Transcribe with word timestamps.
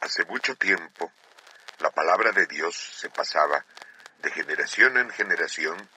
Hace 0.00 0.24
mucho 0.24 0.54
tiempo, 0.56 1.12
la 1.78 1.90
palabra 1.90 2.32
de 2.32 2.46
Dios 2.46 2.74
se 2.74 3.10
pasaba 3.10 3.66
de 4.18 4.30
generación 4.30 4.96
en 4.96 5.10
generación 5.10 5.90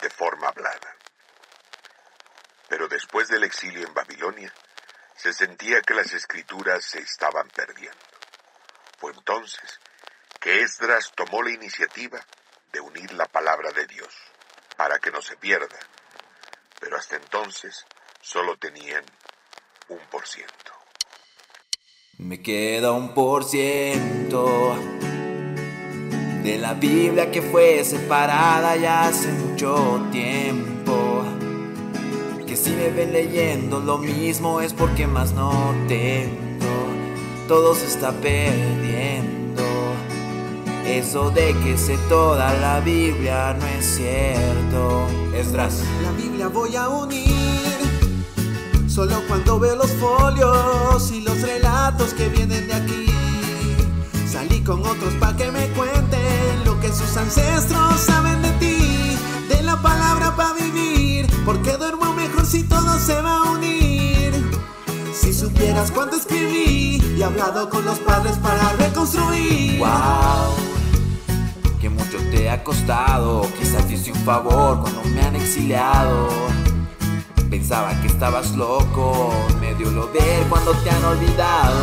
de 0.00 0.10
forma 0.10 0.48
hablada. 0.48 0.94
Pero 2.68 2.86
después 2.86 3.28
del 3.28 3.44
exilio 3.44 3.86
en 3.86 3.94
Babilonia, 3.94 4.52
se 5.16 5.32
sentía 5.32 5.80
que 5.80 5.94
las 5.94 6.12
escrituras 6.12 6.84
se 6.84 6.98
estaban 7.00 7.48
perdiendo. 7.48 7.98
Fue 8.98 9.12
entonces 9.12 9.80
que 10.38 10.60
Esdras 10.60 11.12
tomó 11.14 11.42
la 11.42 11.50
iniciativa 11.50 12.20
de 12.72 12.80
unir 12.80 13.10
la 13.14 13.26
palabra 13.26 13.70
de 13.72 13.86
Dios 13.86 14.14
para 14.76 14.98
que 14.98 15.10
no 15.10 15.22
se 15.22 15.36
pierda, 15.38 15.78
pero 16.78 16.98
hasta 16.98 17.16
entonces 17.16 17.86
solo 18.20 18.58
tenían 18.58 19.04
un 19.88 20.00
por 20.10 20.26
ciento. 20.28 20.75
Me 22.18 22.40
queda 22.40 22.92
un 22.92 23.12
por 23.12 23.44
ciento 23.44 24.74
de 26.42 26.56
la 26.56 26.72
Biblia 26.72 27.30
que 27.30 27.42
fue 27.42 27.84
separada 27.84 28.74
ya 28.76 29.06
hace 29.06 29.30
mucho 29.32 30.00
tiempo. 30.10 31.22
Que 32.46 32.56
si 32.56 32.70
me 32.70 32.88
ven 32.88 33.12
leyendo 33.12 33.80
lo 33.80 33.98
mismo 33.98 34.62
es 34.62 34.72
porque 34.72 35.06
más 35.06 35.34
no 35.34 35.74
tengo. 35.88 36.86
Todo 37.48 37.74
se 37.74 37.84
está 37.84 38.12
perdiendo. 38.12 39.62
Eso 40.86 41.30
de 41.30 41.54
que 41.62 41.76
sé 41.76 41.98
toda 42.08 42.54
la 42.54 42.80
Biblia 42.80 43.54
no 43.60 43.66
es 43.66 43.84
cierto. 43.84 45.06
Esdras. 45.36 45.82
La 46.02 46.12
Biblia 46.12 46.48
voy 46.48 46.76
a 46.76 46.88
unir 46.88 47.95
Solo 48.96 49.20
cuando 49.28 49.60
veo 49.60 49.76
los 49.76 49.90
folios 49.90 51.10
y 51.10 51.20
los 51.20 51.42
relatos 51.42 52.14
que 52.14 52.30
vienen 52.30 52.66
de 52.66 52.72
aquí. 52.72 53.06
Salí 54.26 54.62
con 54.62 54.80
otros 54.86 55.12
pa' 55.20 55.36
que 55.36 55.52
me 55.52 55.68
cuenten 55.72 56.64
lo 56.64 56.80
que 56.80 56.88
sus 56.88 57.14
ancestros 57.14 58.00
saben 58.00 58.40
de 58.40 58.50
ti. 58.52 59.18
De 59.50 59.62
la 59.62 59.82
palabra 59.82 60.34
pa' 60.34 60.54
vivir, 60.54 61.26
porque 61.44 61.76
duermo 61.76 62.14
mejor 62.14 62.46
si 62.46 62.62
todo 62.62 62.98
se 62.98 63.20
va 63.20 63.36
a 63.36 63.42
unir. 63.50 64.32
Si 65.12 65.34
supieras 65.34 65.90
cuánto 65.90 66.16
escribí 66.16 66.96
y 67.18 67.22
hablado 67.22 67.68
con 67.68 67.84
los 67.84 67.98
padres 67.98 68.38
para 68.38 68.72
reconstruir. 68.78 69.78
Wow, 69.78 70.54
que 71.82 71.90
mucho 71.90 72.16
te 72.30 72.48
ha 72.48 72.64
costado. 72.64 73.46
Quizás 73.58 73.90
hice 73.90 74.10
un 74.12 74.20
favor 74.20 74.80
cuando 74.80 75.02
me 75.04 75.20
han 75.20 75.36
exiliado 75.36 76.30
Pensaba 77.50 78.00
que 78.00 78.06
estabas 78.08 78.56
loco, 78.56 79.32
me 79.60 79.74
dio 79.74 79.90
lo 79.90 80.10
ver 80.12 80.44
cuando 80.48 80.72
te 80.72 80.90
han 80.90 81.04
olvidado. 81.04 81.76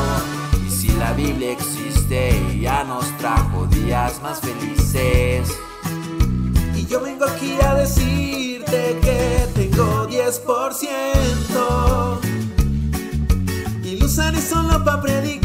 Y 0.65 0.69
si 0.69 0.89
la 0.93 1.13
Biblia 1.13 1.51
existe, 1.51 2.59
ya 2.59 2.83
nos 2.83 3.05
trajo 3.17 3.65
días 3.67 4.21
más 4.21 4.41
felices. 4.41 5.57
Y 6.75 6.85
yo 6.85 6.99
vengo 7.01 7.25
aquí 7.25 7.57
a 7.61 7.75
decirte 7.75 8.99
que 9.01 9.47
tengo 9.55 10.07
10%. 10.07 12.19
Y 13.83 13.97
lo 13.97 14.05
usaré 14.05 14.41
solo 14.41 14.83
para 14.83 15.01
predicarle 15.01 15.42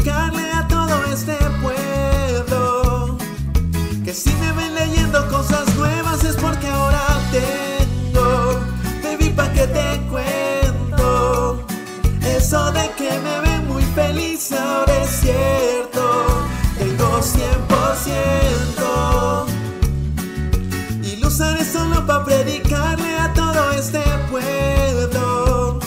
de 12.81 12.89
que 12.97 13.11
me 13.19 13.39
ven 13.41 13.67
muy 13.67 13.83
feliz 13.95 14.51
ahora 14.51 15.03
es 15.03 15.09
cierto. 15.09 16.01
Tengo 16.77 17.19
100%. 17.19 19.45
Y 21.03 21.15
lo 21.17 21.27
usaré 21.27 21.65
solo 21.65 22.05
para 22.05 22.23
predicarle 22.23 23.17
a 23.17 23.33
todo 23.33 23.71
este 23.71 24.01
pueblo. 24.31 25.79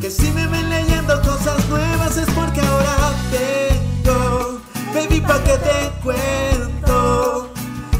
Que 0.00 0.10
si 0.10 0.30
me 0.32 0.46
ven 0.46 0.68
leyendo 0.68 1.20
cosas 1.22 1.66
nuevas 1.68 2.16
es 2.16 2.28
porque 2.30 2.60
ahora 2.60 3.12
tengo. 3.30 4.60
Baby, 4.94 5.20
pa' 5.20 5.42
que 5.44 5.56
te 5.68 5.92
cuento. 6.02 7.52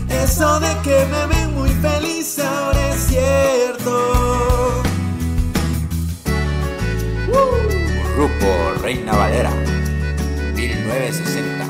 Eso 0.09 0.59
de 0.61 0.77
que 0.85 1.07
me 1.13 1.32
Reina 8.95 9.17
Valera, 9.17 9.51
1960. 10.55 11.65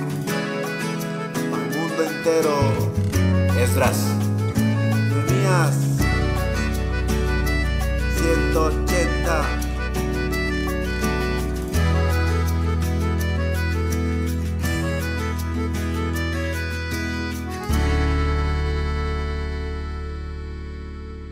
Al 1.55 1.67
mundo 1.71 2.03
entero, 2.03 2.93
Esdras, 3.61 4.09
Nehemías 4.57 5.77
180. 8.17 9.45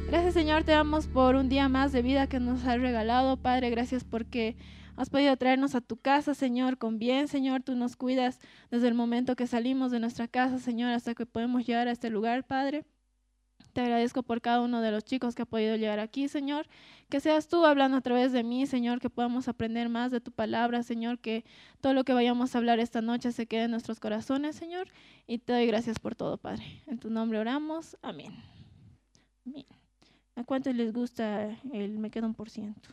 Gracias 0.07 0.35
Señor, 0.35 0.63
te 0.63 0.71
damos 0.71 1.09
por 1.09 1.35
un 1.35 1.49
día 1.49 1.69
más 1.69 1.91
de 1.91 2.03
vida 2.03 2.29
que 2.29 2.39
nos 2.39 2.65
has 2.65 2.81
regalado, 2.81 3.37
Padre. 3.37 3.71
Gracias 3.71 4.05
porque 4.05 4.55
has 5.01 5.09
podido 5.09 5.35
traernos 5.39 5.75
a 5.75 5.81
tu 5.81 5.97
casa, 5.97 6.35
Señor, 6.35 6.77
con 6.77 6.99
bien, 6.99 7.27
Señor. 7.27 7.63
Tú 7.63 7.75
nos 7.75 7.97
cuidas 7.97 8.39
desde 8.71 8.87
el 8.87 8.93
momento 8.93 9.35
que 9.35 9.47
salimos 9.47 9.91
de 9.91 9.99
nuestra 9.99 10.29
casa, 10.29 10.59
Señor, 10.59 10.93
hasta 10.93 11.15
que 11.15 11.25
podemos 11.25 11.67
llegar 11.67 11.89
a 11.89 11.91
este 11.91 12.11
lugar, 12.11 12.47
Padre. 12.47 12.85
Te 13.73 13.81
agradezco 13.81 14.23
por 14.23 14.43
cada 14.43 14.61
uno 14.61 14.83
de 14.83 14.91
los 14.91 15.03
chicos 15.03 15.35
que 15.35 15.41
ha 15.41 15.47
podido 15.47 15.75
llegar 15.77 16.01
aquí, 16.01 16.29
Señor. 16.29 16.67
Que 17.09 17.19
seas 17.21 17.49
tú 17.49 17.65
hablando 17.65 17.97
a 17.97 18.03
través 18.03 18.33
de 18.33 18.43
mí, 18.43 18.67
Señor, 18.67 19.01
que 19.01 19.09
podamos 19.09 19.49
aprender 19.49 19.89
más 19.89 20.11
de 20.11 20.21
tu 20.21 20.33
palabra, 20.33 20.83
Señor, 20.83 21.19
que 21.19 21.47
todo 21.81 21.95
lo 21.95 22.05
que 22.05 22.13
vayamos 22.13 22.55
a 22.55 22.59
hablar 22.59 22.79
esta 22.79 23.01
noche 23.01 23.33
se 23.33 23.47
quede 23.47 23.65
en 23.65 23.71
nuestros 23.71 24.01
corazones, 24.01 24.57
Señor. 24.57 24.89
Y 25.27 25.39
te 25.39 25.55
doy 25.55 25.67
gracias 25.67 25.99
por 25.99 26.15
todo, 26.15 26.37
Padre. 26.37 26.83
En 26.87 26.99
tu 26.99 27.09
nombre 27.09 27.39
oramos. 27.39 27.97
Amén. 28.03 28.35
¿A 30.37 30.45
cuántos 30.45 30.75
les 30.75 30.93
gusta 30.93 31.59
el 31.73 31.99
me 31.99 32.11
queda 32.11 32.27
un 32.27 32.35
por 32.35 32.51
ciento? 32.51 32.91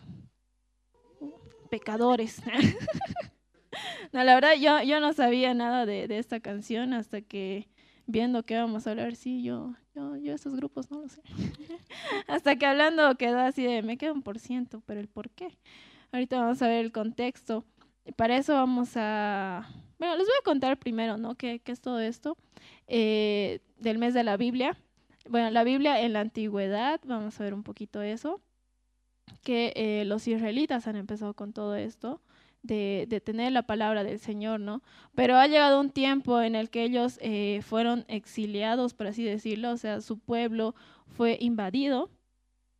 Pecadores. 1.67 2.41
no, 4.13 4.23
la 4.23 4.35
verdad, 4.35 4.53
yo, 4.59 4.81
yo 4.83 4.99
no 4.99 5.13
sabía 5.13 5.53
nada 5.53 5.85
de, 5.85 6.07
de 6.07 6.19
esta 6.19 6.39
canción 6.39 6.93
hasta 6.93 7.21
que 7.21 7.67
viendo 8.07 8.43
que 8.43 8.55
vamos 8.57 8.87
a 8.87 8.91
hablar, 8.91 9.15
sí, 9.15 9.43
yo, 9.43 9.75
yo, 9.93 10.15
yo 10.15 10.33
esos 10.33 10.55
grupos 10.55 10.89
no 10.89 11.01
lo 11.01 11.09
sé. 11.09 11.21
hasta 12.27 12.55
que 12.55 12.65
hablando 12.65 13.15
quedó 13.15 13.39
así 13.39 13.63
de 13.63 13.83
me 13.83 13.97
queda 13.97 14.13
un 14.13 14.23
por 14.23 14.39
ciento, 14.39 14.81
pero 14.85 14.99
el 14.99 15.07
por 15.07 15.29
qué. 15.29 15.57
Ahorita 16.11 16.39
vamos 16.39 16.61
a 16.61 16.67
ver 16.67 16.85
el 16.85 16.91
contexto. 16.91 17.65
Para 18.15 18.37
eso 18.37 18.53
vamos 18.53 18.93
a... 18.95 19.67
Bueno, 19.99 20.15
les 20.15 20.25
voy 20.25 20.35
a 20.39 20.43
contar 20.43 20.77
primero, 20.79 21.17
¿no? 21.17 21.35
¿Qué, 21.35 21.59
qué 21.59 21.73
es 21.73 21.81
todo 21.81 21.99
esto? 21.99 22.37
Eh, 22.87 23.59
del 23.77 23.97
mes 23.97 24.13
de 24.13 24.23
la 24.23 24.37
Biblia. 24.37 24.77
Bueno, 25.29 25.51
la 25.51 25.65
Biblia 25.65 25.99
en 25.99 26.13
la 26.13 26.21
antigüedad, 26.21 27.01
vamos 27.05 27.39
a 27.39 27.43
ver 27.43 27.53
un 27.53 27.63
poquito 27.63 28.01
eso, 28.01 28.39
que 29.43 29.73
eh, 29.75 30.05
los 30.05 30.27
israelitas 30.27 30.87
han 30.87 30.95
empezado 30.95 31.33
con 31.33 31.53
todo 31.53 31.75
esto, 31.75 32.21
de, 32.63 33.05
de, 33.07 33.21
tener 33.21 33.51
la 33.51 33.63
palabra 33.63 34.03
del 34.03 34.19
Señor, 34.19 34.59
¿no? 34.59 34.81
Pero 35.15 35.37
ha 35.37 35.47
llegado 35.47 35.79
un 35.79 35.89
tiempo 35.89 36.41
en 36.41 36.55
el 36.55 36.69
que 36.69 36.83
ellos 36.83 37.17
eh, 37.21 37.61
fueron 37.63 38.03
exiliados, 38.07 38.93
por 38.93 39.07
así 39.07 39.23
decirlo, 39.23 39.71
o 39.71 39.77
sea, 39.77 40.01
su 40.01 40.17
pueblo 40.19 40.75
fue 41.07 41.37
invadido 41.39 42.09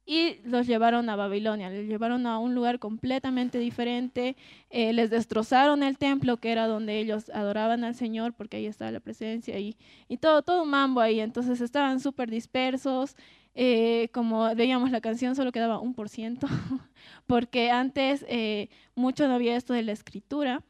y 0.08 0.40
los 0.46 0.66
llevaron 0.66 1.10
a 1.10 1.18
Babilonia, 1.18 1.70
les 1.70 1.86
llevaron 1.86 2.26
a 2.28 2.40
un 2.40 2.56
lugar 2.56 2.80
completamente 2.80 3.60
diferente, 3.60 4.38
eh, 4.70 4.94
les 4.94 5.10
destrozaron 5.10 5.84
el 5.84 5.98
templo 5.98 6.38
que 6.38 6.54
era 6.54 6.66
donde 6.66 6.98
ellos 7.00 7.30
adoraban 7.34 7.84
al 7.84 7.94
Señor, 7.94 8.34
porque 8.34 8.56
ahí 8.58 8.66
estaba 8.68 8.90
la 8.90 9.02
presencia 9.02 9.60
y, 9.60 9.76
y 10.08 10.18
todo, 10.18 10.44
todo 10.44 10.64
un 10.64 10.70
mambo 10.70 11.02
ahí, 11.02 11.20
entonces 11.20 11.60
estaban 11.60 12.00
súper 12.00 12.32
dispersos, 12.32 13.18
eh, 13.60 14.10
como 14.14 14.54
veíamos 14.56 14.92
la 14.92 15.02
canción 15.02 15.36
solo 15.36 15.52
quedaba 15.52 15.80
un 15.80 15.96
por 15.96 16.10
ciento, 16.10 16.48
porque 17.26 17.72
antes 17.72 18.24
eh, 18.30 18.70
mucho 18.94 19.28
no 19.28 19.34
había 19.34 19.56
esto 19.58 19.74
de 19.74 19.82
la 19.82 19.94
escritura, 19.94 20.64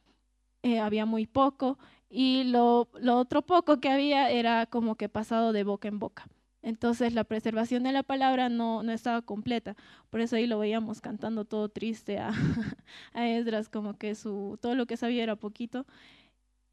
eh, 0.63 0.79
había 0.79 1.05
muy 1.05 1.27
poco, 1.27 1.77
y 2.09 2.45
lo, 2.45 2.87
lo 3.01 3.17
otro 3.17 3.41
poco 3.41 3.81
que 3.81 3.89
había 3.89 4.29
era 4.31 4.67
como 4.67 4.95
que 4.95 5.09
pasado 5.09 5.51
de 5.51 5.65
boca 5.65 5.89
en 5.89 5.99
boca. 5.99 6.27
Entonces 6.61 7.13
la 7.13 7.25
preservación 7.25 7.83
de 7.83 7.91
la 7.91 8.03
palabra 8.03 8.47
no, 8.47 8.83
no 8.83 8.93
estaba 8.93 9.21
completa. 9.21 9.75
Por 10.09 10.21
eso 10.21 10.37
ahí 10.37 10.47
lo 10.47 10.57
veíamos 10.57 11.01
cantando 11.01 11.43
todo 11.43 11.67
triste 11.67 12.19
a, 12.19 12.31
a 13.13 13.27
Esdras, 13.27 13.67
como 13.67 13.97
que 13.97 14.15
su, 14.15 14.57
todo 14.61 14.75
lo 14.75 14.85
que 14.85 14.95
sabía 14.95 15.23
era 15.23 15.35
poquito. 15.35 15.85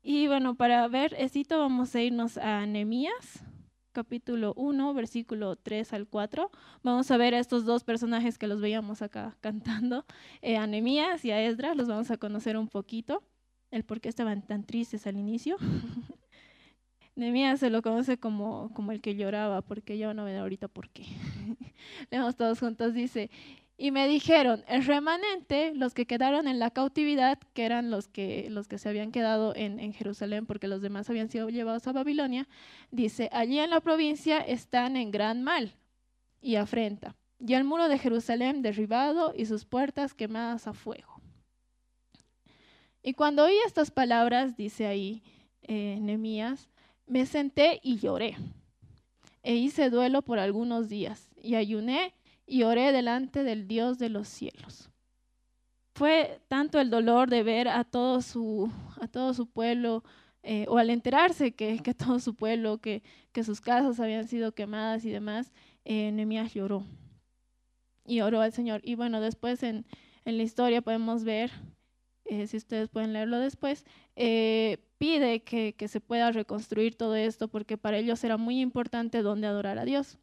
Y 0.01 0.29
bueno, 0.29 0.55
para 0.55 0.87
ver 0.87 1.15
esito 1.19 1.59
vamos 1.59 1.95
a 1.97 2.03
irnos 2.03 2.39
a 2.39 2.67
Nehemías, 2.67 3.43
capítulo 3.95 4.53
1, 4.57 4.93
versículo 4.93 5.57
3 5.57 5.95
al 5.95 6.07
4. 6.07 6.51
Vamos 6.83 7.11
a 7.11 7.17
ver 7.17 7.35
a 7.35 7.39
estos 7.39 7.65
dos 7.65 7.85
personajes 7.85 8.37
que 8.37 8.49
los 8.49 8.61
veíamos 8.61 9.01
acá 9.01 9.39
cantando, 9.41 10.05
eh, 10.43 10.59
a 10.59 10.67
Nehemías 10.67 11.25
y 11.25 11.31
a 11.31 11.41
Esdras, 11.41 11.77
los 11.77 11.89
vamos 11.89 12.11
a 12.11 12.19
conocer 12.19 12.59
un 12.59 12.69
poquito. 12.69 13.23
el 13.71 13.85
por 13.85 14.01
qué 14.01 14.09
estaban 14.09 14.43
tan 14.43 14.65
tristes 14.65 15.07
al 15.07 15.17
inicio. 15.17 15.57
Nehemías 17.17 17.61
se 17.61 17.71
lo 17.71 17.81
conoce 17.83 18.19
como, 18.19 18.73
como 18.75 18.93
el 18.93 19.01
que 19.01 19.15
lloraba, 19.15 19.63
porque 19.63 19.97
yo 19.97 20.13
no 20.15 20.25
veo 20.25 20.43
ahorita 20.43 20.69
por 20.69 20.91
qué. 20.91 21.05
Leemos 22.11 22.37
todos 22.37 22.59
juntos, 22.59 22.93
dice, 22.95 23.31
y 23.77 23.91
me 23.91 24.07
dijeron, 24.07 24.65
el 24.69 24.85
remanente, 24.85 25.73
los 25.75 25.95
que 25.95 26.07
quedaron 26.07 26.47
en 26.47 26.61
la 26.61 26.71
cautividad, 26.71 27.39
que 27.55 27.65
eran 27.65 27.91
los 27.91 28.07
que, 28.07 28.49
los 28.49 28.69
que 28.69 28.79
se 28.79 28.89
habían 28.89 29.11
quedado 29.11 29.53
en, 29.57 29.93
Jerusalén, 29.93 30.47
porque 30.47 30.69
los 30.69 30.81
demás 30.81 31.11
habían 31.11 31.29
sido 31.29 31.49
llevados 31.49 31.87
a 31.89 31.93
Babilonia, 31.93 32.47
dice, 32.93 33.29
allí 33.33 33.59
en 33.59 33.71
la 33.71 33.81
provincia 33.81 34.39
están 34.39 34.97
en 34.97 35.11
gran 35.11 35.43
mal 35.43 35.75
y 36.41 36.55
afrenta, 36.55 37.17
y 37.41 37.55
el 37.55 37.65
muro 37.65 37.89
de 37.89 37.99
Jerusalén 37.99 38.63
derribado 38.63 39.35
y 39.37 39.47
sus 39.47 39.65
puertas 39.65 40.15
quemadas 40.15 40.69
a 40.69 40.73
fuego. 40.73 41.21
Y 43.03 43.15
cuando 43.15 43.45
oí 43.45 43.57
estas 43.67 43.91
palabras, 43.91 44.57
dice 44.57 44.87
ahí 44.87 45.23
eh, 45.63 45.99
Nehemías, 46.01 46.69
me 47.07 47.27
senté 47.27 47.81
y 47.83 47.99
lloré, 47.99 48.37
e 49.43 49.57
hice 49.57 49.91
duelo 49.91 50.23
por 50.23 50.39
algunos 50.39 50.89
días, 50.89 51.29
y 51.43 51.57
ayuné 51.57 52.15
y 52.47 52.63
oré 52.63 52.93
delante 52.93 53.43
del 53.43 53.67
Dios 53.67 53.99
de 53.99 54.09
los 54.09 54.29
cielos. 54.29 54.91
Fue 55.95 56.41
tanto 56.49 56.81
el 56.81 56.91
dolor 56.91 57.31
de 57.31 57.43
ver 57.43 57.69
a 57.69 57.85
todo 57.85 58.21
su, 58.21 58.71
a 59.01 59.07
todo 59.09 59.33
su 59.35 59.47
pueblo, 59.47 60.03
eh, 60.43 60.67
o 60.69 60.79
al 60.79 60.91
enterarse 60.91 61.53
que, 61.53 61.79
que, 61.83 61.95
todo 61.95 62.19
su 62.19 62.35
pueblo, 62.35 62.79
que, 62.79 63.03
que, 63.33 63.45
sus 63.45 63.61
casas 63.61 64.01
habían 64.01 64.29
sido 64.29 64.53
quemadas 64.53 65.05
y 65.05 65.11
demás, 65.11 65.53
eh, 65.85 66.13
lloró. 66.53 66.85
Y 68.07 68.21
oró 68.21 68.41
al 68.41 68.53
Señor. 68.53 68.81
Y 68.85 68.97
bueno, 68.97 69.21
después 69.21 69.63
en, 69.63 69.87
en 70.25 70.37
la 70.37 70.43
historia 70.43 70.83
podemos 70.83 71.25
ver, 71.25 71.51
eh, 72.25 72.47
si 72.47 72.57
ustedes 72.57 72.89
pueden 72.89 73.13
leerlo 73.13 73.39
después, 73.39 73.85
eh, 74.17 74.79
pide 74.99 75.43
que, 75.43 75.75
que 75.75 75.89
se 75.89 76.01
pueda 76.01 76.33
reconstruir 76.33 76.97
todo 76.97 77.15
esto 77.15 77.49
porque 77.49 77.77
para 77.77 77.99
ellos 77.99 78.25
era 78.25 78.37
muy 78.37 78.61
importante 78.61 79.23
donde 79.23 79.47
adorar 79.47 79.79
a 79.79 79.85
Dios. 79.85 80.19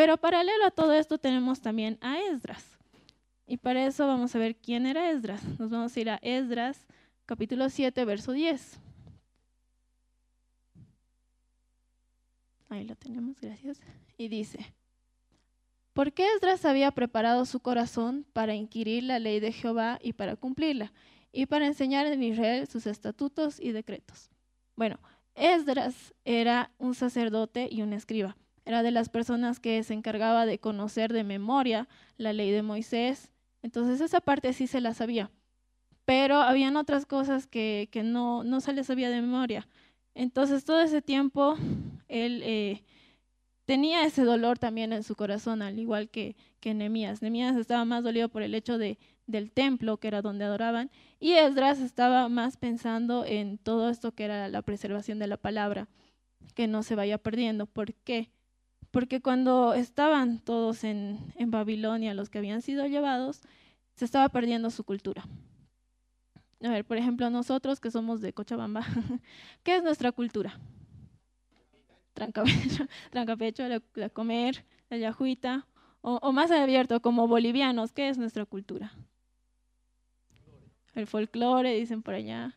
Pero 0.00 0.16
paralelo 0.16 0.64
a 0.64 0.70
todo 0.70 0.94
esto 0.94 1.18
tenemos 1.18 1.60
también 1.60 1.98
a 2.00 2.18
Esdras. 2.18 2.64
Y 3.46 3.58
para 3.58 3.84
eso 3.84 4.06
vamos 4.06 4.34
a 4.34 4.38
ver 4.38 4.56
quién 4.56 4.86
era 4.86 5.10
Esdras. 5.10 5.44
Nos 5.58 5.68
vamos 5.68 5.94
a 5.94 6.00
ir 6.00 6.08
a 6.08 6.18
Esdras, 6.22 6.86
capítulo 7.26 7.68
7, 7.68 8.02
verso 8.06 8.32
10. 8.32 8.80
Ahí 12.70 12.84
lo 12.84 12.96
tenemos, 12.96 13.38
gracias. 13.42 13.78
Y 14.16 14.28
dice, 14.28 14.72
¿por 15.92 16.14
qué 16.14 16.32
Esdras 16.34 16.64
había 16.64 16.92
preparado 16.92 17.44
su 17.44 17.60
corazón 17.60 18.24
para 18.32 18.54
inquirir 18.54 19.02
la 19.02 19.18
ley 19.18 19.38
de 19.38 19.52
Jehová 19.52 19.98
y 20.02 20.14
para 20.14 20.34
cumplirla, 20.34 20.94
y 21.30 21.44
para 21.44 21.66
enseñar 21.66 22.06
en 22.06 22.22
Israel 22.22 22.66
sus 22.68 22.86
estatutos 22.86 23.60
y 23.60 23.72
decretos? 23.72 24.30
Bueno, 24.76 24.98
Esdras 25.34 26.14
era 26.24 26.70
un 26.78 26.94
sacerdote 26.94 27.68
y 27.70 27.82
un 27.82 27.92
escriba 27.92 28.38
era 28.70 28.84
de 28.84 28.92
las 28.92 29.08
personas 29.08 29.58
que 29.58 29.82
se 29.82 29.94
encargaba 29.94 30.46
de 30.46 30.60
conocer 30.60 31.12
de 31.12 31.24
memoria 31.24 31.88
la 32.16 32.32
ley 32.32 32.52
de 32.52 32.62
Moisés. 32.62 33.32
Entonces 33.62 34.00
esa 34.00 34.20
parte 34.20 34.52
sí 34.52 34.68
se 34.68 34.80
la 34.80 34.94
sabía. 34.94 35.30
Pero 36.04 36.36
habían 36.36 36.76
otras 36.76 37.04
cosas 37.04 37.48
que, 37.48 37.88
que 37.90 38.04
no, 38.04 38.44
no 38.44 38.60
se 38.60 38.72
les 38.72 38.86
sabía 38.86 39.10
de 39.10 39.20
memoria. 39.20 39.66
Entonces 40.14 40.64
todo 40.64 40.80
ese 40.80 41.02
tiempo 41.02 41.56
él 42.08 42.42
eh, 42.44 42.84
tenía 43.64 44.04
ese 44.04 44.22
dolor 44.22 44.56
también 44.58 44.92
en 44.92 45.02
su 45.02 45.16
corazón, 45.16 45.62
al 45.62 45.80
igual 45.80 46.08
que, 46.08 46.36
que 46.60 46.72
Nehemías. 46.72 47.22
Nehemías 47.22 47.56
estaba 47.56 47.84
más 47.84 48.04
dolido 48.04 48.28
por 48.28 48.42
el 48.42 48.54
hecho 48.54 48.78
de, 48.78 48.98
del 49.26 49.50
templo, 49.50 49.96
que 49.96 50.08
era 50.08 50.22
donde 50.22 50.44
adoraban, 50.44 50.92
y 51.18 51.32
Esdras 51.32 51.80
estaba 51.80 52.28
más 52.28 52.56
pensando 52.56 53.24
en 53.24 53.58
todo 53.58 53.90
esto 53.90 54.12
que 54.12 54.24
era 54.24 54.48
la 54.48 54.62
preservación 54.62 55.18
de 55.18 55.26
la 55.26 55.36
palabra, 55.36 55.88
que 56.54 56.68
no 56.68 56.84
se 56.84 56.94
vaya 56.94 57.18
perdiendo. 57.18 57.66
¿Por 57.66 57.94
qué? 57.94 58.30
Porque 58.90 59.20
cuando 59.20 59.74
estaban 59.74 60.40
todos 60.40 60.84
en, 60.84 61.32
Babilonia, 61.46 62.14
los 62.14 62.28
que 62.28 62.38
habían 62.38 62.62
sido 62.62 62.86
llevados, 62.86 63.42
se 63.94 64.04
estaba 64.04 64.28
perdiendo 64.28 64.70
su 64.70 64.84
cultura. 64.84 65.24
A 66.62 66.68
ver, 66.68 66.84
por 66.84 66.96
ejemplo, 66.96 67.30
nosotros 67.30 67.80
que 67.80 67.90
somos 67.90 68.20
de 68.20 68.32
Cochabamba, 68.32 68.84
¿qué 69.62 69.76
es 69.76 69.82
nuestra 69.82 70.12
cultura? 70.12 70.58
Trancapecho, 72.14 72.86
trancapecho 73.10 73.68
la, 73.68 73.82
la 73.94 74.08
comer, 74.10 74.64
la 74.90 74.96
yajuita, 74.96 75.66
o, 76.02 76.18
o 76.22 76.32
más 76.32 76.50
abierto, 76.50 77.00
como 77.00 77.28
bolivianos, 77.28 77.92
¿qué 77.92 78.08
es 78.08 78.18
nuestra 78.18 78.44
cultura? 78.44 78.92
El 80.94 81.06
folclore, 81.06 81.74
dicen 81.74 82.02
por 82.02 82.14
allá. 82.14 82.56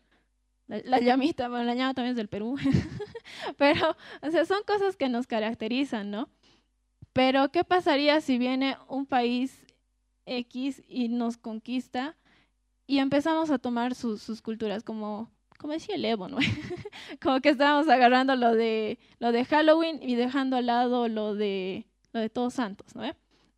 La, 0.68 0.81
la, 0.86 1.00
llamita, 1.00 1.50
bueno, 1.50 1.65
la 1.65 1.75
llama 1.75 1.94
también 1.94 2.12
es 2.12 2.18
del 2.18 2.30
Perú. 2.30 2.56
Pero, 3.57 3.95
o 4.21 4.31
sea, 4.31 4.45
son 4.45 4.63
cosas 4.65 4.95
que 4.95 5.10
nos 5.10 5.27
caracterizan, 5.27 6.10
¿no? 6.10 6.30
Pero, 7.12 7.51
¿qué 7.51 7.63
pasaría 7.63 8.21
si 8.21 8.38
viene 8.38 8.77
un 8.88 9.06
país 9.06 9.63
X 10.25 10.81
y 10.88 11.10
nos 11.10 11.38
conquista 11.38 12.15
y 12.88 13.00
empezamos 13.00 13.51
a 13.51 13.60
tomar 13.60 13.95
sus, 13.95 14.21
sus 14.21 14.42
culturas 14.42 14.83
como, 14.83 15.31
como 15.57 15.74
decía 15.74 15.95
el 15.95 16.06
Evo, 16.06 16.27
¿no? 16.27 16.38
como 17.21 17.39
que 17.42 17.50
estábamos 17.50 17.88
agarrando 17.88 18.36
lo 18.36 18.54
de, 18.54 19.00
lo 19.19 19.31
de 19.31 19.45
Halloween 19.45 20.00
y 20.01 20.15
dejando 20.15 20.57
al 20.57 20.65
lado 20.68 21.07
lo 21.07 21.36
de, 21.36 21.88
lo 22.12 22.19
de 22.19 22.30
Todos 22.30 22.56
Santos, 22.56 22.95
¿no? 22.95 23.04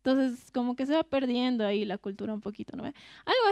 Entonces, 0.06 0.52
como 0.52 0.76
que 0.76 0.86
se 0.86 0.94
va 0.94 1.02
perdiendo 1.02 1.66
ahí 1.66 1.84
la 1.84 1.98
cultura 1.98 2.32
un 2.32 2.40
poquito, 2.40 2.76
¿no? 2.76 2.84
Algo 2.84 2.94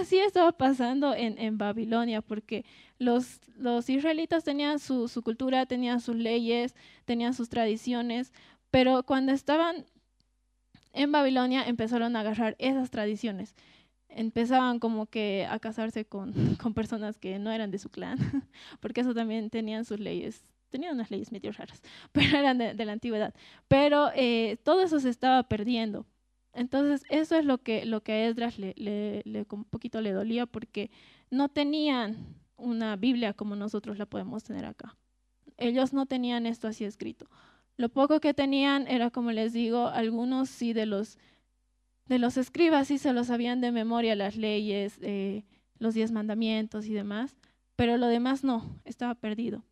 así 0.01 0.21
estaba 0.21 0.53
pasando 0.53 1.13
en, 1.13 1.37
en 1.37 1.59
Babilonia, 1.59 2.23
porque 2.23 2.65
los, 3.01 3.41
los 3.57 3.91
israelitas 3.91 4.45
tenían 4.45 4.79
su, 4.79 5.09
su, 5.09 5.23
cultura, 5.23 5.67
tenían 5.67 6.01
sus 6.01 6.15
leyes, 6.15 6.77
tenían 7.07 7.35
sus 7.35 7.49
tradiciones, 7.49 8.33
pero 8.71 9.03
cuando 9.03 9.33
estaban 9.33 9.85
en 10.93 11.11
Babilonia 11.11 11.65
empezaron 11.65 12.15
a 12.15 12.21
agarrar 12.21 12.55
esas 12.61 12.89
tradiciones. 12.89 13.57
Empezaban 14.09 14.79
como 14.79 15.07
que 15.07 15.49
a 15.51 15.59
casarse 15.59 16.05
con, 16.05 16.33
con 16.63 16.73
personas 16.73 17.19
que 17.19 17.41
no 17.41 17.51
eran 17.51 17.73
de 17.73 17.79
su 17.79 17.89
clan, 17.91 18.17
porque 18.79 19.01
eso 19.01 19.13
también 19.13 19.51
tenían 19.51 19.85
sus 19.85 19.99
leyes 19.99 20.45
tenían 20.71 20.95
unas 20.95 21.09
leyes 21.09 21.31
medio 21.31 21.53
raras, 21.53 21.81
pero 22.13 22.37
eran 22.37 22.59
de, 22.59 22.75
de 22.75 22.85
la 22.85 22.93
antigüedad. 22.93 23.33
Pero 23.69 24.11
eh, 24.15 24.57
todo 24.65 24.83
eso 24.83 24.99
se 24.99 25.09
estaba 25.09 25.45
perdiendo. 25.45 26.05
Entonces, 26.55 27.05
eso 27.11 27.37
es 27.37 27.45
lo 27.45 27.59
que, 27.59 27.85
lo 27.85 28.03
que 28.03 28.13
a 28.13 28.29
Esdras 28.29 28.59
le, 28.59 29.23
un 29.51 29.65
poquito 29.65 30.01
le 30.01 30.13
dolía 30.13 30.47
porque 30.47 30.91
no 31.31 31.49
tenían 31.49 32.37
una 32.57 32.97
Biblia 32.97 33.35
como 33.35 33.57
nosotros 33.57 33.99
la 33.99 34.07
podemos 34.07 34.45
tener 34.45 34.65
acá. 34.65 34.97
Ellos 35.57 35.93
no 35.93 36.07
tenían 36.07 36.47
esto 36.47 36.69
así 36.69 36.85
escrito. 36.85 37.27
Lo 37.77 37.89
poco 37.89 38.21
que 38.21 38.35
tenían 38.35 38.87
era, 38.87 39.11
como 39.11 39.33
les 39.33 39.53
digo, 39.53 39.89
algunos 39.89 40.49
sí 40.49 40.73
de 40.73 40.87
los, 40.87 41.19
de 42.07 42.19
los 42.19 42.37
escribas 42.37 42.89
sí 42.89 42.99
se 42.99 43.13
los 43.13 43.27
sabían 43.27 43.61
de 43.61 43.73
memoria 43.73 44.15
las 44.15 44.37
leyes, 44.37 44.99
eh, 45.03 45.45
los 45.79 45.95
diez 45.95 46.13
mandamientos 46.13 46.87
y 46.87 46.95
demás, 46.95 47.37
pero 47.75 47.97
lo 47.97 48.07
demás 48.07 48.45
no, 48.45 48.81
estaba 48.85 49.17
perdido. 49.17 49.65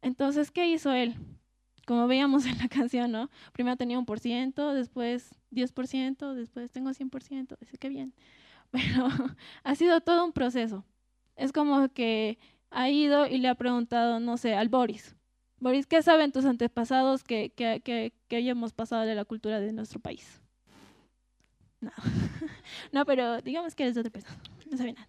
Entonces, 0.00 0.52
¿qué 0.52 0.68
hizo 0.68 0.92
él? 0.92 1.16
Como 1.90 2.06
veíamos 2.06 2.46
en 2.46 2.56
la 2.58 2.68
canción, 2.68 3.10
¿no? 3.10 3.30
Primero 3.50 3.76
tenía 3.76 3.98
un 3.98 4.06
por 4.06 4.20
ciento, 4.20 4.74
después 4.74 5.34
10%, 5.50 6.34
después 6.34 6.70
tengo 6.70 6.90
100%, 6.90 7.56
dice 7.58 7.78
que 7.78 7.88
bien. 7.88 8.14
Pero 8.70 9.08
ha 9.64 9.74
sido 9.74 10.00
todo 10.00 10.24
un 10.24 10.30
proceso. 10.30 10.84
Es 11.34 11.50
como 11.50 11.88
que 11.88 12.38
ha 12.70 12.88
ido 12.90 13.26
y 13.26 13.38
le 13.38 13.48
ha 13.48 13.56
preguntado, 13.56 14.20
no 14.20 14.36
sé, 14.36 14.54
al 14.54 14.68
Boris. 14.68 15.16
Boris, 15.58 15.88
¿qué 15.88 16.00
saben 16.00 16.30
tus 16.30 16.44
antepasados 16.44 17.24
que, 17.24 17.50
que, 17.56 17.80
que, 17.80 18.12
que 18.28 18.36
hayamos 18.36 18.72
pasado 18.72 19.02
de 19.02 19.16
la 19.16 19.24
cultura 19.24 19.58
de 19.58 19.72
nuestro 19.72 19.98
país? 19.98 20.40
No, 21.80 21.90
no, 22.92 23.04
pero 23.04 23.40
digamos 23.40 23.74
que 23.74 23.82
eres 23.82 23.96
de 23.96 24.02
otra 24.02 24.12
persona, 24.12 24.38
no 24.70 24.76
sabe 24.76 24.92
nada. 24.92 25.08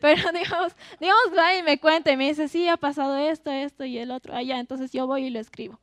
Pero 0.00 0.32
digamos, 0.32 0.74
digamos, 1.00 1.24
va 1.36 1.54
y 1.54 1.62
me 1.62 1.78
cuenta 1.78 2.12
y 2.12 2.16
me 2.16 2.28
dice, 2.28 2.48
sí, 2.48 2.66
ha 2.66 2.78
pasado 2.78 3.18
esto, 3.18 3.50
esto 3.50 3.84
y 3.84 3.98
el 3.98 4.10
otro, 4.10 4.34
allá, 4.34 4.58
entonces 4.58 4.90
yo 4.90 5.06
voy 5.06 5.26
y 5.26 5.30
lo 5.30 5.40
escribo. 5.40 5.80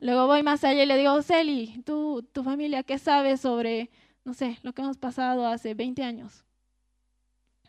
Luego 0.00 0.26
voy 0.26 0.42
más 0.42 0.62
allá 0.64 0.82
y 0.84 0.86
le 0.86 0.96
digo, 0.96 1.22
Celi, 1.22 1.82
¿tú, 1.84 2.22
tu 2.32 2.44
familia, 2.44 2.82
¿qué 2.82 2.98
sabes 2.98 3.40
sobre, 3.40 3.90
no 4.24 4.32
sé, 4.32 4.58
lo 4.62 4.72
que 4.72 4.82
hemos 4.82 4.96
pasado 4.96 5.46
hace 5.46 5.74
20 5.74 6.04
años? 6.04 6.44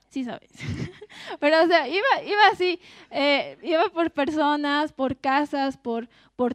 Sí 0.09 0.23
sabes. 0.23 0.51
Pero, 1.39 1.63
o 1.63 1.67
sea, 1.67 1.87
iba, 1.87 2.23
iba 2.25 2.47
así, 2.51 2.79
eh, 3.11 3.57
iba 3.63 3.89
por 3.89 4.11
personas, 4.11 4.91
por 4.91 5.17
casas, 5.17 5.77
por, 5.77 6.07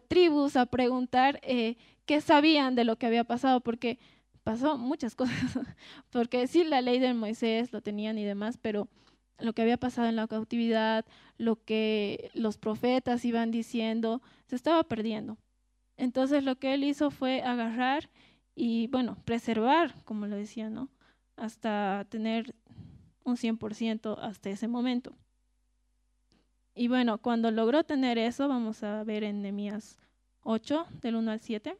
tribus 0.08 0.56
a 0.56 0.66
preguntar 0.66 1.40
eh, 1.42 1.76
qué 2.06 2.20
sabían 2.20 2.74
de 2.74 2.84
lo 2.84 2.96
que 2.96 3.06
había 3.06 3.24
pasado, 3.24 3.60
porque 3.60 3.98
pasó 4.42 4.78
muchas 4.78 5.14
cosas. 5.16 5.58
Porque 6.10 6.46
sí, 6.46 6.64
la 6.64 6.82
ley 6.82 6.98
de 7.00 7.14
Moisés 7.14 7.72
lo 7.72 7.80
tenían 7.80 8.18
y 8.18 8.24
demás, 8.24 8.58
pero 8.60 8.88
lo 9.38 9.52
que 9.52 9.62
había 9.62 9.76
pasado 9.76 10.08
en 10.08 10.16
la 10.16 10.28
cautividad, 10.28 11.04
lo 11.38 11.56
que 11.64 12.30
los 12.34 12.58
profetas 12.58 13.24
iban 13.24 13.50
diciendo, 13.50 14.22
se 14.46 14.56
estaba 14.56 14.84
perdiendo. 14.84 15.36
Entonces 15.96 16.44
lo 16.44 16.56
que 16.56 16.74
él 16.74 16.84
hizo 16.84 17.10
fue 17.10 17.42
agarrar 17.42 18.10
y, 18.54 18.86
bueno, 18.88 19.16
preservar, 19.24 19.94
como 20.04 20.26
lo 20.26 20.36
decía, 20.36 20.70
¿no? 20.70 20.88
Hasta 21.36 22.06
tener 22.08 22.54
un 23.24 23.36
100% 23.36 24.18
hasta 24.20 24.50
ese 24.50 24.68
momento. 24.68 25.16
Y 26.74 26.88
bueno, 26.88 27.18
cuando 27.18 27.50
logró 27.50 27.84
tener 27.84 28.18
eso, 28.18 28.48
vamos 28.48 28.82
a 28.82 29.04
ver 29.04 29.24
en 29.24 29.42
Nehemías 29.42 29.98
8, 30.42 30.86
del 31.00 31.16
1 31.16 31.30
al 31.30 31.40
7, 31.40 31.76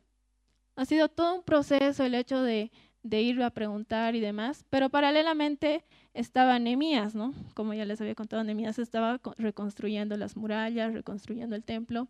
ha 0.77 0.85
sido 0.85 1.09
todo 1.09 1.35
un 1.35 1.43
proceso 1.43 2.05
el 2.05 2.15
hecho 2.15 2.43
de, 2.43 2.71
de 3.03 3.23
ir 3.23 3.43
a 3.43 3.51
preguntar 3.51 4.15
y 4.15 4.21
demás, 4.21 4.65
pero 4.71 4.89
paralelamente 4.91 5.85
estaba 6.15 6.59
Nehemías, 6.59 7.15
¿no? 7.15 7.35
Como 7.55 7.75
ya 7.75 7.85
les 7.85 8.01
había 8.01 8.15
contado, 8.15 8.43
Nehemías 8.45 8.79
estaba 8.79 9.21
reconstruyendo 9.37 10.17
las 10.17 10.37
murallas, 10.37 10.93
reconstruyendo 10.93 11.55
el 11.55 11.65
templo. 11.65 12.09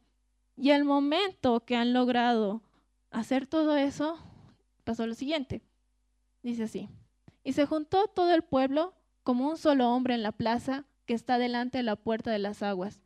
Y 0.57 0.71
el 0.71 0.85
momento 0.85 1.65
que 1.65 1.77
han 1.77 1.93
logrado 1.93 2.63
hacer 3.11 3.47
todo 3.47 3.77
eso, 3.77 4.19
pasó 4.85 5.07
lo 5.07 5.15
siguiente. 5.15 5.63
Dice 6.43 6.65
así, 6.65 6.89
y 7.43 7.53
se 7.53 7.67
juntó 7.67 8.09
todo 8.09 8.35
el 8.35 8.43
pueblo 8.43 8.95
como 9.23 9.49
un 9.49 9.57
solo 9.57 9.91
hombre 9.91 10.15
en 10.15 10.23
la 10.23 10.33
plaza 10.33 10.85
que 11.07 11.15
está 11.15 11.39
delante 11.39 11.79
de 11.79 11.85
la 11.85 11.97
puerta 11.97 12.31
de 12.31 12.39
las 12.39 12.63
aguas. 12.63 13.01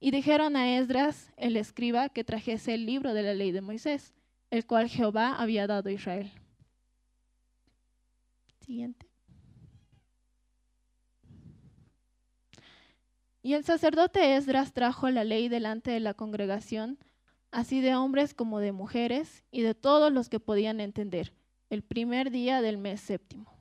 Y 0.00 0.10
dijeron 0.10 0.56
a 0.56 0.76
Esdras, 0.76 1.32
el 1.36 1.56
escriba, 1.56 2.08
que 2.08 2.24
trajese 2.24 2.74
el 2.74 2.86
libro 2.86 3.14
de 3.14 3.22
la 3.22 3.34
ley 3.34 3.52
de 3.52 3.60
Moisés, 3.60 4.14
el 4.50 4.66
cual 4.66 4.88
Jehová 4.88 5.36
había 5.36 5.66
dado 5.66 5.88
a 5.88 5.92
Israel. 5.92 6.32
Siguiente. 8.60 9.11
Y 13.42 13.54
el 13.54 13.64
sacerdote 13.64 14.36
Esdras 14.36 14.72
trajo 14.72 15.10
la 15.10 15.24
ley 15.24 15.48
delante 15.48 15.90
de 15.90 15.98
la 15.98 16.14
congregación, 16.14 16.98
así 17.50 17.80
de 17.80 17.96
hombres 17.96 18.34
como 18.34 18.60
de 18.60 18.70
mujeres, 18.70 19.42
y 19.50 19.62
de 19.62 19.74
todos 19.74 20.12
los 20.12 20.28
que 20.28 20.38
podían 20.38 20.80
entender, 20.80 21.34
el 21.68 21.82
primer 21.82 22.30
día 22.30 22.62
del 22.62 22.78
mes 22.78 23.00
séptimo. 23.00 23.52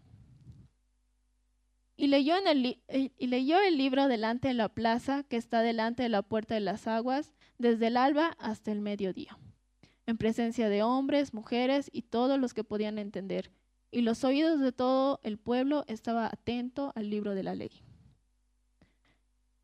Y 1.98 2.08
leyó, 2.08 2.36
el, 2.38 2.80
eh, 2.88 3.12
y 3.18 3.28
leyó 3.28 3.60
el 3.60 3.78
libro 3.78 4.08
delante 4.08 4.50
de 4.50 4.54
la 4.54 4.70
plaza 4.70 5.24
que 5.24 5.38
está 5.38 5.62
delante 5.62 6.04
de 6.04 6.10
la 6.10 6.22
puerta 6.22 6.54
de 6.54 6.62
las 6.62 6.88
aguas, 6.88 7.34
desde 7.58 7.88
el 7.88 7.98
alba 7.98 8.36
hasta 8.40 8.72
el 8.72 8.82
mediodía, 8.82 9.38
en 10.06 10.18
presencia 10.18 10.70
de 10.70 10.84
hombres, 10.84 11.34
mujeres 11.34 11.90
y 11.92 12.04
todos 12.04 12.40
los 12.40 12.54
que 12.54 12.64
podían 12.64 13.00
entender. 13.00 13.52
Y 13.92 14.02
los 14.02 14.24
oídos 14.24 14.60
de 14.60 14.72
todo 14.72 15.20
el 15.24 15.38
pueblo 15.38 15.86
estaban 15.88 16.26
atentos 16.26 16.92
al 16.96 17.10
libro 17.10 17.36
de 17.36 17.44
la 17.44 17.56
ley. 17.56 17.84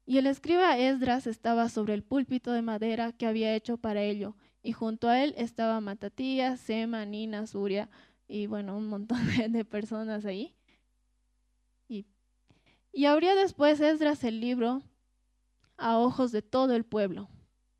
Y 0.09 0.17
el 0.19 0.25
escriba 0.25 0.77
Esdras 0.77 1.27
estaba 1.27 1.67
sobre 1.67 1.93
el 1.93 2.01
púlpito 2.01 2.53
de 2.53 2.61
madera 2.61 3.11
que 3.11 3.27
había 3.27 3.53
hecho 3.53 3.75
para 3.75 4.01
ello, 4.01 4.37
y 4.63 4.71
junto 4.71 5.09
a 5.09 5.21
él 5.21 5.33
estaba 5.37 5.81
Matatías, 5.81 6.61
Sema, 6.61 7.05
Nina, 7.05 7.45
Suria, 7.45 7.89
y 8.25 8.47
bueno, 8.47 8.77
un 8.77 8.87
montón 8.87 9.19
de, 9.51 9.65
personas 9.65 10.23
ahí. 10.23 10.55
Y, 11.89 12.05
y 12.93 13.03
abrió 13.03 13.35
después 13.35 13.81
Esdras 13.81 14.23
el 14.23 14.39
libro 14.39 14.81
a 15.75 15.97
ojos 15.97 16.31
de 16.31 16.41
todo 16.41 16.73
el 16.73 16.85
pueblo, 16.85 17.27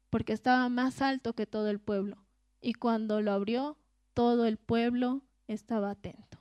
porque 0.10 0.34
estaba 0.34 0.67
más 0.67 1.01
alto 1.01 1.31
que 1.31 1.46
todo 1.46 1.69
el 1.69 1.79
pueblo. 1.79 2.25
Y 2.60 2.74
cuando 2.74 3.22
lo 3.22 3.31
abrió, 3.31 3.77
todo 4.13 4.46
el 4.46 4.57
pueblo 4.57 5.22
estaba 5.48 5.91
atento. 5.91 6.39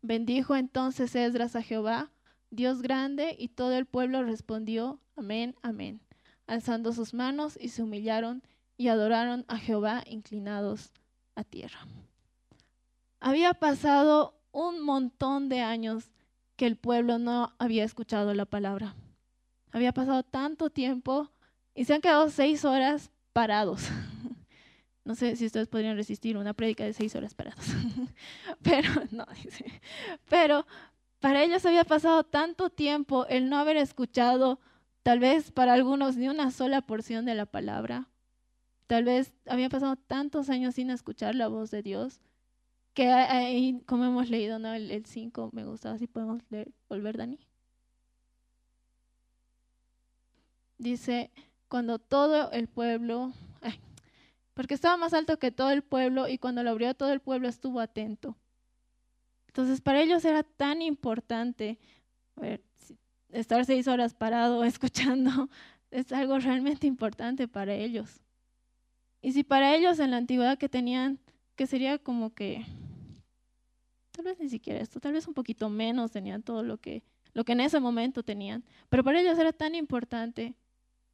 Bendijo 0.00 0.54
entonces 0.54 1.16
Esdras 1.16 1.56
a 1.56 1.62
Jehová, 1.62 2.12
Dios 2.50 2.82
grande, 2.82 3.36
y 3.38 3.48
todo 3.48 3.72
el 3.72 3.86
pueblo 3.86 4.22
respondió, 4.24 5.00
amén, 5.16 5.54
amén, 5.62 6.00
alzando 6.46 6.92
sus 6.92 7.14
manos 7.14 7.56
y 7.60 7.68
se 7.68 7.82
humillaron 7.82 8.42
y 8.76 8.88
adoraron 8.88 9.44
a 9.48 9.56
Jehová 9.56 10.02
inclinados 10.06 10.92
a 11.36 11.44
tierra. 11.44 11.86
Había 13.20 13.54
pasado 13.54 14.34
un 14.52 14.80
montón 14.80 15.48
de 15.48 15.60
años 15.60 16.10
que 16.56 16.66
el 16.66 16.76
pueblo 16.76 17.18
no 17.18 17.54
había 17.58 17.84
escuchado 17.84 18.34
la 18.34 18.46
palabra. 18.46 18.94
Había 19.70 19.92
pasado 19.92 20.22
tanto 20.22 20.70
tiempo 20.70 21.30
y 21.74 21.84
se 21.84 21.94
han 21.94 22.00
quedado 22.00 22.28
seis 22.30 22.64
horas 22.64 23.10
parados. 23.32 23.88
No 25.02 25.14
sé 25.14 25.34
si 25.34 25.46
ustedes 25.46 25.66
podrían 25.66 25.96
resistir 25.96 26.36
una 26.36 26.52
prédica 26.52 26.84
de 26.84 26.92
seis 26.92 27.16
horas 27.16 27.34
parados. 27.34 27.64
Pero, 28.62 28.90
no, 29.10 29.26
Pero 30.28 30.66
para 31.20 31.42
ellos 31.42 31.64
había 31.66 31.84
pasado 31.84 32.24
tanto 32.24 32.70
tiempo 32.70 33.26
el 33.26 33.48
no 33.48 33.58
haber 33.58 33.76
escuchado, 33.76 34.58
tal 35.02 35.20
vez 35.20 35.52
para 35.52 35.74
algunos, 35.74 36.16
ni 36.16 36.28
una 36.28 36.50
sola 36.50 36.82
porción 36.82 37.24
de 37.26 37.34
la 37.34 37.46
palabra. 37.46 38.08
Tal 38.86 39.04
vez 39.04 39.32
había 39.46 39.68
pasado 39.68 39.96
tantos 39.96 40.50
años 40.50 40.74
sin 40.74 40.90
escuchar 40.90 41.34
la 41.34 41.48
voz 41.48 41.70
de 41.70 41.82
Dios, 41.82 42.20
que 42.94 43.10
ahí, 43.10 43.82
como 43.86 44.04
hemos 44.04 44.30
leído, 44.30 44.58
¿no? 44.58 44.74
el 44.74 45.06
5 45.06 45.50
me 45.52 45.64
gustaba, 45.64 45.98
si 45.98 46.06
podemos 46.06 46.42
leer, 46.50 46.72
volver, 46.88 47.16
Dani. 47.16 47.38
Dice, 50.78 51.30
cuando 51.68 51.98
todo 51.98 52.50
el 52.50 52.66
pueblo, 52.66 53.32
porque 54.54 54.74
estaba 54.74 54.96
más 54.96 55.12
alto 55.12 55.38
que 55.38 55.52
todo 55.52 55.70
el 55.70 55.82
pueblo 55.82 56.26
y 56.26 56.38
cuando 56.38 56.62
lo 56.62 56.70
abrió 56.70 56.94
todo 56.94 57.12
el 57.12 57.20
pueblo 57.20 57.48
estuvo 57.48 57.80
atento. 57.80 58.36
Entonces, 59.50 59.80
para 59.80 60.00
ellos 60.00 60.24
era 60.24 60.44
tan 60.44 60.80
importante 60.80 61.76
estar 63.32 63.64
seis 63.64 63.88
horas 63.88 64.14
parado 64.14 64.62
escuchando, 64.72 65.50
es 65.90 66.12
algo 66.12 66.38
realmente 66.38 66.86
importante 66.86 67.48
para 67.48 67.74
ellos. 67.74 68.20
Y 69.20 69.32
si 69.32 69.42
para 69.42 69.74
ellos 69.74 69.98
en 69.98 70.12
la 70.12 70.18
antigüedad 70.18 70.56
que 70.56 70.68
tenían, 70.68 71.18
que 71.56 71.66
sería 71.66 71.98
como 71.98 72.32
que, 72.32 72.64
tal 74.12 74.26
vez 74.26 74.38
ni 74.38 74.48
siquiera 74.48 74.78
esto, 74.78 75.00
tal 75.00 75.14
vez 75.14 75.26
un 75.26 75.34
poquito 75.34 75.68
menos 75.68 76.12
tenían 76.12 76.44
todo 76.44 76.62
lo 76.62 76.78
que, 76.78 77.02
lo 77.32 77.42
que 77.44 77.50
en 77.50 77.60
ese 77.60 77.80
momento 77.80 78.22
tenían, 78.22 78.62
pero 78.88 79.02
para 79.02 79.20
ellos 79.20 79.36
era 79.36 79.52
tan 79.52 79.74
importante. 79.74 80.54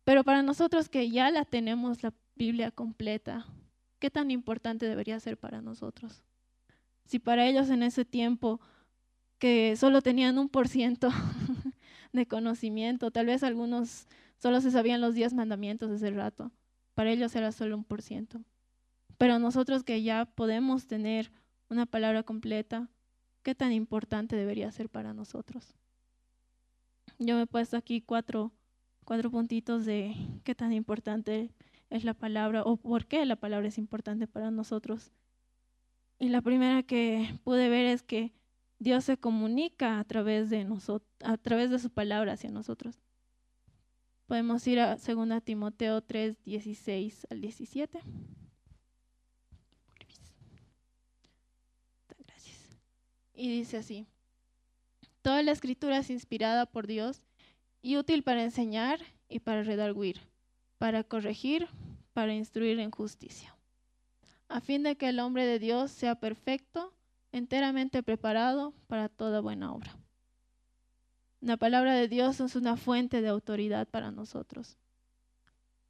Pero 0.04 0.24
para 0.24 0.42
nosotros 0.42 0.90
que 0.90 1.08
ya 1.08 1.30
la 1.30 1.46
tenemos 1.46 2.02
la 2.02 2.12
Biblia 2.34 2.70
completa, 2.70 3.46
¿qué 3.98 4.10
tan 4.10 4.30
importante 4.30 4.86
debería 4.86 5.18
ser 5.20 5.38
para 5.38 5.62
nosotros? 5.62 6.25
Si 7.06 7.18
para 7.18 7.46
ellos 7.46 7.70
en 7.70 7.82
ese 7.82 8.04
tiempo 8.04 8.60
que 9.38 9.76
solo 9.76 10.02
tenían 10.02 10.38
un 10.38 10.48
por 10.48 10.68
ciento 10.68 11.10
de 12.12 12.26
conocimiento, 12.26 13.10
tal 13.10 13.26
vez 13.26 13.42
algunos 13.42 14.06
solo 14.38 14.60
se 14.60 14.70
sabían 14.70 15.00
los 15.00 15.14
diez 15.14 15.32
mandamientos 15.32 15.90
ese 15.90 16.10
rato, 16.10 16.50
para 16.94 17.10
ellos 17.10 17.34
era 17.36 17.52
solo 17.52 17.76
un 17.76 17.84
por 17.84 18.02
ciento. 18.02 18.42
Pero 19.18 19.38
nosotros 19.38 19.82
que 19.82 20.02
ya 20.02 20.26
podemos 20.26 20.86
tener 20.86 21.30
una 21.68 21.86
palabra 21.86 22.22
completa, 22.22 22.88
¿qué 23.42 23.54
tan 23.54 23.72
importante 23.72 24.36
debería 24.36 24.70
ser 24.72 24.88
para 24.88 25.14
nosotros? 25.14 25.74
Yo 27.18 27.36
me 27.36 27.42
he 27.42 27.46
puesto 27.46 27.76
aquí 27.76 28.02
cuatro, 28.02 28.52
cuatro 29.04 29.30
puntitos 29.30 29.86
de 29.86 30.14
qué 30.44 30.54
tan 30.54 30.72
importante 30.72 31.50
es 31.88 32.04
la 32.04 32.14
palabra 32.14 32.62
o 32.62 32.76
por 32.76 33.06
qué 33.06 33.24
la 33.24 33.36
palabra 33.36 33.68
es 33.68 33.78
importante 33.78 34.26
para 34.26 34.50
nosotros. 34.50 35.12
Y 36.18 36.30
la 36.30 36.40
primera 36.40 36.82
que 36.82 37.38
pude 37.44 37.68
ver 37.68 37.86
es 37.86 38.02
que 38.02 38.32
Dios 38.78 39.04
se 39.04 39.18
comunica 39.18 39.98
a 39.98 40.04
través 40.04 40.48
de 40.48 40.66
a 41.20 41.36
través 41.36 41.70
de 41.70 41.78
su 41.78 41.90
palabra 41.90 42.32
hacia 42.32 42.50
nosotros. 42.50 43.02
Podemos 44.26 44.66
ir 44.66 44.80
a 44.80 44.96
2 44.96 45.44
Timoteo 45.44 46.02
3, 46.02 46.42
16 46.42 47.26
al 47.30 47.40
17. 47.40 48.00
Gracias. 52.26 52.78
Y 53.34 53.50
dice 53.50 53.76
así, 53.76 54.06
toda 55.22 55.42
la 55.42 55.52
escritura 55.52 55.98
es 55.98 56.10
inspirada 56.10 56.66
por 56.66 56.86
Dios 56.86 57.22
y 57.82 57.98
útil 57.98 58.22
para 58.22 58.42
enseñar 58.42 59.00
y 59.28 59.40
para 59.40 59.62
redarguir, 59.62 60.20
para 60.78 61.04
corregir, 61.04 61.68
para 62.14 62.34
instruir 62.34 62.80
en 62.80 62.90
justicia 62.90 63.55
a 64.48 64.60
fin 64.60 64.82
de 64.82 64.96
que 64.96 65.08
el 65.08 65.20
hombre 65.20 65.46
de 65.46 65.58
Dios 65.58 65.90
sea 65.90 66.16
perfecto, 66.16 66.92
enteramente 67.32 68.02
preparado 68.02 68.72
para 68.86 69.08
toda 69.08 69.40
buena 69.40 69.72
obra. 69.72 69.96
La 71.40 71.56
palabra 71.56 71.94
de 71.94 72.08
Dios 72.08 72.40
es 72.40 72.56
una 72.56 72.76
fuente 72.76 73.20
de 73.20 73.28
autoridad 73.28 73.86
para 73.88 74.10
nosotros. 74.10 74.78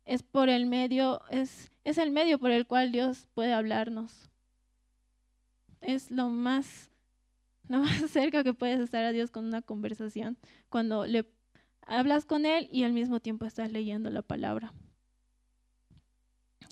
Es 0.05 0.23
por 0.23 0.49
el 0.49 0.67
medio, 0.67 1.23
es, 1.31 1.71
es 1.85 1.99
el 1.99 2.11
medio 2.11 2.39
por 2.39 2.51
el 2.51 2.67
cual 2.67 2.93
Dios 2.93 3.29
puede 3.35 3.53
hablarnos. 3.53 4.31
Es 5.81 6.11
lo 6.11 6.29
más, 6.29 6.91
lo 7.69 7.79
más 7.79 8.11
cerca 8.11 8.45
que 8.45 8.55
puedes 8.55 8.81
estar 8.81 9.05
a 9.05 9.13
Dios 9.13 9.31
con 9.31 9.45
una 9.45 9.63
conversación, 9.63 10.37
cuando 10.69 11.07
le 11.07 11.27
hablas 11.87 12.25
con 12.25 12.45
Él 12.45 12.69
y 12.73 12.85
al 12.85 12.93
mismo 12.93 13.21
tiempo 13.21 13.47
estás 13.47 13.71
leyendo 13.71 14.11
la 14.11 14.23
palabra. 14.23 14.73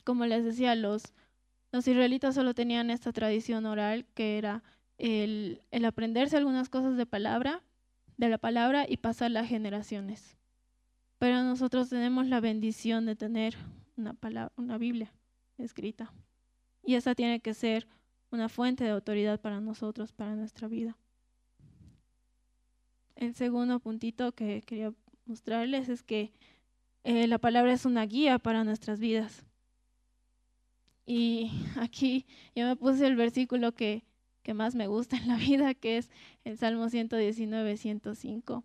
Como 0.03 0.27
les 0.27 0.45
decía, 0.45 0.75
los, 0.75 1.15
los 1.75 1.89
israelitas 1.89 2.37
solo 2.37 2.55
tenían 2.55 2.89
esta 2.89 3.13
tradición 3.13 3.67
oral 3.67 4.07
que 4.15 4.39
era 4.39 4.63
el, 4.97 5.61
aprenderse 5.85 6.37
algunas 6.37 6.69
cosas 6.69 6.97
de 6.97 7.05
palabra, 7.05 7.65
de 8.17 8.29
la 8.29 8.39
palabra 8.39 8.87
y 8.89 8.99
pasarla 8.99 9.41
a 9.41 9.45
generaciones. 9.45 10.39
Pero 11.19 11.43
nosotros 11.43 11.89
tenemos 11.89 12.29
la 12.29 12.39
bendición 12.39 13.07
de 13.07 13.17
tener 13.17 13.57
una, 13.97 14.15
palabra, 14.15 14.53
una 14.57 14.79
Biblia 14.79 15.13
escrita. 15.59 16.13
Y 16.85 16.95
esa 16.95 17.17
tiene 17.17 17.41
que 17.41 17.55
ser 17.55 17.89
una 18.31 18.49
fuente 18.49 18.85
de 18.85 18.91
autoridad 18.91 19.41
para 19.41 19.61
nosotros, 19.61 20.13
para 20.13 20.37
nuestra 20.37 20.69
vida. 20.69 20.97
El 23.17 23.35
segundo 23.35 23.81
puntito 23.81 24.31
que 24.31 24.63
quería 24.63 24.95
mostrarles 25.27 25.89
es 25.89 26.05
que 26.05 26.33
eh, 27.03 27.27
la 27.27 27.39
palabra 27.39 27.73
es 27.73 27.85
una 27.85 28.07
guía 28.07 28.39
para 28.39 28.63
nuestras 28.63 29.01
vidas. 29.01 29.45
Y 31.07 31.51
aquí 31.77 32.27
yo 32.55 32.67
me 32.67 32.77
puse 32.77 33.07
el 33.07 33.17
versículo 33.17 33.73
que, 33.73 34.05
que 34.43 34.55
más 34.55 34.75
me 34.75 34.87
gusta 34.87 35.17
en 35.17 35.29
la 35.29 35.37
vida, 35.39 35.75
que 35.75 35.99
es 35.99 36.11
el 36.45 36.59
Salmo 36.59 36.89
119, 36.89 37.77
105 37.77 38.65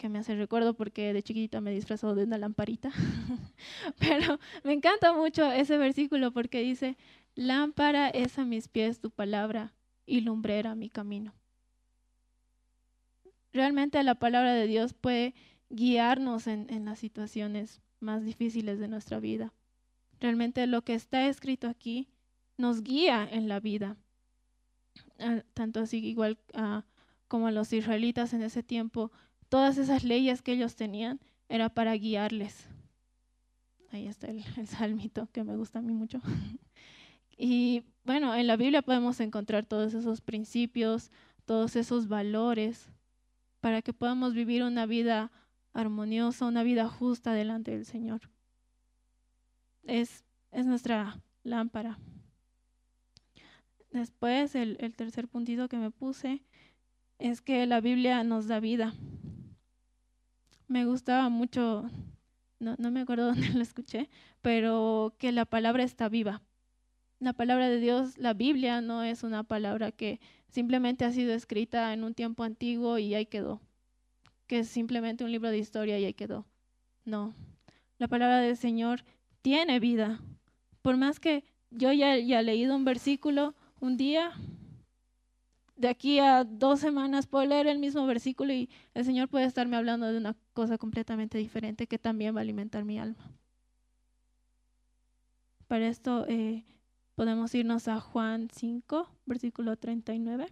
que 0.00 0.08
me 0.08 0.18
hace 0.18 0.34
recuerdo 0.34 0.72
porque 0.72 1.12
de 1.12 1.22
chiquita 1.22 1.60
me 1.60 1.72
disfrazó 1.72 2.14
de 2.14 2.24
una 2.24 2.38
lamparita. 2.38 2.90
Pero 3.98 4.40
me 4.64 4.72
encanta 4.72 5.12
mucho 5.12 5.52
ese 5.52 5.76
versículo 5.76 6.32
porque 6.32 6.62
dice, 6.62 6.96
lámpara 7.34 8.08
es 8.08 8.38
a 8.38 8.46
mis 8.46 8.68
pies 8.68 8.98
tu 8.98 9.10
palabra 9.10 9.74
y 10.06 10.22
lumbrera 10.22 10.74
mi 10.74 10.88
camino. 10.88 11.34
Realmente 13.52 14.02
la 14.02 14.14
palabra 14.14 14.54
de 14.54 14.66
Dios 14.66 14.94
puede 14.94 15.34
guiarnos 15.68 16.46
en, 16.46 16.66
en 16.70 16.86
las 16.86 16.98
situaciones 16.98 17.82
más 18.00 18.24
difíciles 18.24 18.78
de 18.78 18.88
nuestra 18.88 19.20
vida. 19.20 19.52
Realmente 20.20 20.66
lo 20.66 20.82
que 20.82 20.94
está 20.94 21.26
escrito 21.26 21.68
aquí 21.68 22.08
nos 22.56 22.82
guía 22.82 23.26
en 23.30 23.48
la 23.48 23.60
vida. 23.60 23.96
Ah, 25.18 25.42
tanto 25.54 25.80
así 25.80 26.04
igual 26.04 26.38
uh, 26.54 26.82
como 27.28 27.50
los 27.50 27.72
israelitas 27.72 28.32
en 28.32 28.42
ese 28.42 28.62
tiempo 28.62 29.10
todas 29.50 29.76
esas 29.76 30.04
leyes 30.04 30.40
que 30.40 30.52
ellos 30.52 30.76
tenían 30.76 31.20
era 31.50 31.68
para 31.68 31.92
guiarles. 31.94 32.66
Ahí 33.90 34.06
está 34.06 34.28
el, 34.28 34.42
salmito 34.66 35.28
que 35.32 35.44
me 35.44 35.56
gusta 35.56 35.80
a 35.80 35.82
mí 35.82 35.92
mucho. 35.92 36.20
y 37.36 37.82
bueno, 38.04 38.34
en 38.34 38.46
la 38.46 38.56
Biblia 38.56 38.80
podemos 38.80 39.20
encontrar 39.20 39.66
todos 39.66 39.92
esos 39.92 40.20
principios, 40.22 41.10
todos 41.44 41.76
esos 41.76 42.08
valores 42.08 42.88
para 43.60 43.82
que 43.82 43.92
podamos 43.92 44.32
vivir 44.32 44.62
una 44.62 44.86
vida 44.86 45.30
armoniosa, 45.72 46.46
una 46.46 46.62
vida 46.62 46.88
justa 46.88 47.34
delante 47.34 47.72
del 47.72 47.84
Señor. 47.84 48.20
Es, 49.84 50.24
es 50.52 50.66
nuestra 50.66 51.20
lámpara. 51.42 51.98
Después, 53.90 54.54
el, 54.54 54.76
el 54.80 54.94
tercer 54.94 55.28
puntito 55.28 55.68
que 55.68 55.76
me 55.76 55.90
puse 55.90 56.44
es 57.18 57.40
que 57.40 57.66
la 57.66 57.80
Biblia 57.80 58.22
nos 58.24 58.46
da 58.46 58.60
vida 58.60 58.94
me 60.70 60.84
gustaba 60.84 61.28
mucho, 61.28 61.90
no, 62.60 62.76
no 62.78 62.90
me 62.92 63.00
acuerdo 63.00 63.26
dónde 63.34 63.48
lo 63.50 63.60
escuché, 63.60 64.08
pero 64.40 65.14
que 65.18 65.32
la 65.32 65.44
palabra 65.44 65.82
está 65.82 66.08
viva. 66.08 66.42
La 67.18 67.32
palabra 67.34 67.68
de 67.68 67.80
Dios, 67.80 68.16
la 68.16 68.32
Biblia, 68.34 68.80
no 68.80 69.02
es 69.02 69.24
una 69.24 69.42
palabra 69.42 69.90
que 69.92 70.20
simplemente 70.48 71.04
ha 71.04 71.12
sido 71.12 71.34
escrita 71.34 71.92
en 71.92 72.04
un 72.04 72.14
tiempo 72.14 72.44
antiguo 72.44 72.98
y 72.98 73.14
ahí 73.14 73.26
quedó, 73.26 73.60
que 74.46 74.60
es 74.60 74.68
simplemente 74.68 75.24
un 75.24 75.32
libro 75.32 75.50
de 75.50 75.58
historia 75.58 75.98
y 75.98 76.04
ahí 76.04 76.14
quedó. 76.14 76.46
No, 77.04 77.34
la 77.98 78.06
palabra 78.06 78.40
del 78.40 78.56
Señor 78.56 79.04
tiene 79.42 79.80
vida. 79.80 80.20
Por 80.82 80.96
más 80.96 81.20
que 81.20 81.44
yo 81.70 81.92
ya 81.92 82.12
haya 82.12 82.42
leído 82.42 82.74
un 82.74 82.84
versículo 82.84 83.54
un 83.80 83.96
día, 83.96 84.32
de 85.76 85.88
aquí 85.88 86.18
a 86.18 86.44
dos 86.44 86.80
semanas 86.80 87.26
puedo 87.26 87.46
leer 87.46 87.66
el 87.66 87.78
mismo 87.78 88.06
versículo 88.06 88.52
y 88.52 88.68
el 88.92 89.04
Señor 89.04 89.28
puede 89.28 89.46
estarme 89.46 89.76
hablando 89.76 90.12
de 90.12 90.18
una 90.18 90.36
cosa 90.52 90.76
completamente 90.76 91.38
diferente 91.38 91.86
que 91.86 91.98
también 91.98 92.34
va 92.34 92.40
a 92.40 92.42
alimentar 92.42 92.84
mi 92.84 92.98
alma. 92.98 93.32
Para 95.66 95.88
esto 95.88 96.26
eh, 96.28 96.64
podemos 97.14 97.54
irnos 97.54 97.88
a 97.88 98.00
Juan 98.00 98.48
5, 98.52 99.08
versículo 99.24 99.76
39. 99.76 100.48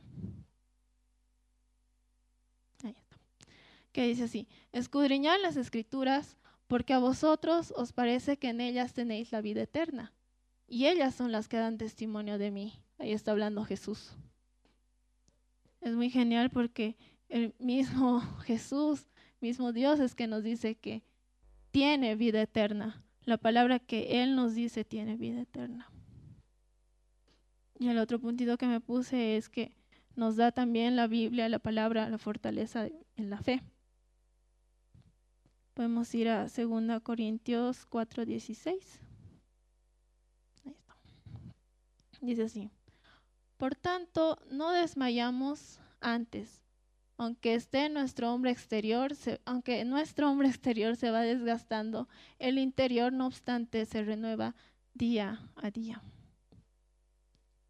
Ahí 2.85 2.95
está. 2.97 3.19
Que 3.93 4.07
dice 4.07 4.25
así, 4.25 4.49
escudriñad 4.73 5.37
las 5.43 5.57
escrituras 5.57 6.39
porque 6.69 6.93
a 6.93 6.99
vosotros 6.99 7.73
os 7.77 7.93
parece 7.93 8.39
que 8.39 8.51
en 8.51 8.61
ellas 8.61 8.93
tenéis 8.95 9.33
la 9.33 9.41
vida 9.41 9.63
eterna 9.63 10.13
y 10.69 10.87
ellas 10.87 11.15
son 11.15 11.33
las 11.33 11.49
que 11.49 11.57
dan 11.57 11.79
testimonio 11.79 12.39
de 12.39 12.51
mí. 12.51 12.75
Ahí 12.99 13.13
está 13.13 13.33
hablando 13.33 13.65
Jesús 13.65 14.13
es 15.81 15.95
muy 15.95 16.11
genial 16.11 16.51
porque 16.51 16.97
el 17.29 17.55
mismo 17.59 18.21
Jesús, 18.45 19.07
mismo 19.41 19.73
Dios 19.73 20.01
es 20.01 20.15
que 20.15 20.27
nos 20.27 20.43
dice 20.43 20.75
que 20.75 21.03
tiene 21.71 22.17
vida 22.17 22.43
eterna. 22.43 23.05
La 23.25 23.37
palabra 23.37 23.79
que 23.79 24.23
Él 24.23 24.37
nos 24.37 24.55
dice 24.55 24.85
tiene 24.85 25.17
vida 25.17 25.43
eterna. 25.43 25.91
Y 27.79 27.89
el 27.89 27.99
otro 27.99 28.19
puntito 28.19 28.57
que 28.57 28.67
me 28.67 28.81
puse 28.81 29.37
es 29.37 29.49
que 29.49 29.73
nos 30.17 30.37
da 30.37 30.51
también 30.51 30.97
la 30.97 31.07
Biblia, 31.07 31.49
la 31.49 31.59
palabra, 31.59 32.09
la 32.09 32.19
fortaleza 32.19 32.89
en 33.17 33.31
la 33.31 33.41
fe. 33.41 33.63
Podemos 35.79 36.13
ir 36.13 36.29
a 36.29 36.49
2 36.49 37.01
Corintios 37.05 37.87
4:16. 37.89 39.01
Ahí 40.65 40.73
está. 40.73 40.97
Dice 42.21 42.43
así. 42.43 42.71
Por 43.57 43.77
tanto, 43.77 44.41
no 44.51 44.73
desmayamos 44.73 45.79
antes, 46.01 46.65
aunque 47.17 47.55
esté 47.55 47.89
nuestro 47.91 48.35
hombre 48.35 48.51
exterior, 48.51 49.13
aunque 49.45 49.85
nuestro 49.85 50.29
hombre 50.29 50.49
exterior 50.49 50.97
se 50.97 51.13
va 51.13 51.21
desgastando, 51.21 52.09
el 52.41 52.59
interior 52.59 53.13
no 53.13 53.29
obstante 53.29 53.87
se 53.87 54.03
renueva 54.03 54.57
día 54.95 55.49
a 55.55 55.71
día. 55.71 56.03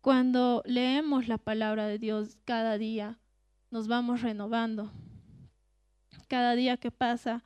Cuando 0.01 0.63
leemos 0.65 1.29
la 1.29 1.37
palabra 1.37 1.87
de 1.87 1.99
Dios 1.99 2.39
cada 2.47 2.79
día, 2.79 3.19
nos 3.71 3.87
vamos 3.87 4.23
renovando. 4.23 4.91
Cada 6.27 6.55
día 6.55 6.79
que 6.79 6.91
pasa, 6.91 7.45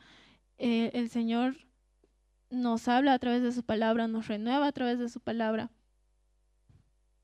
eh, 0.62 0.90
el 0.94 1.10
Señor 1.10 1.56
nos 2.50 2.88
habla 2.88 3.12
a 3.12 3.18
través 3.18 3.42
de 3.42 3.52
su 3.52 3.62
palabra, 3.62 4.08
nos 4.08 4.28
renueva 4.28 4.66
a 4.66 4.72
través 4.72 4.98
de 4.98 5.08
su 5.08 5.20
palabra 5.20 5.70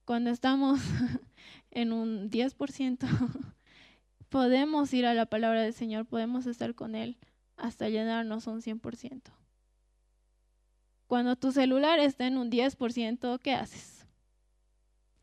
cuando 0.09 0.31
estamos 0.31 0.81
en 1.71 1.93
un 1.93 2.31
10%, 2.31 2.99
podemos 4.31 4.95
ir 4.95 5.05
a 5.05 5.13
la 5.13 5.27
palabra 5.27 5.61
del 5.61 5.75
Señor, 5.75 6.07
podemos 6.07 6.47
estar 6.47 6.75
con 6.75 6.95
Él 6.95 7.19
hasta 7.59 7.91
llenarnos 7.91 8.47
un 8.47 8.63
100%. 8.63 9.21
Cuando 11.09 11.37
tu 11.37 11.53
celular 11.53 11.99
está 11.99 12.27
en 12.27 12.39
un 12.39 12.51
10%, 12.51 13.39
¿qué 13.41 13.53
haces? 13.53 14.07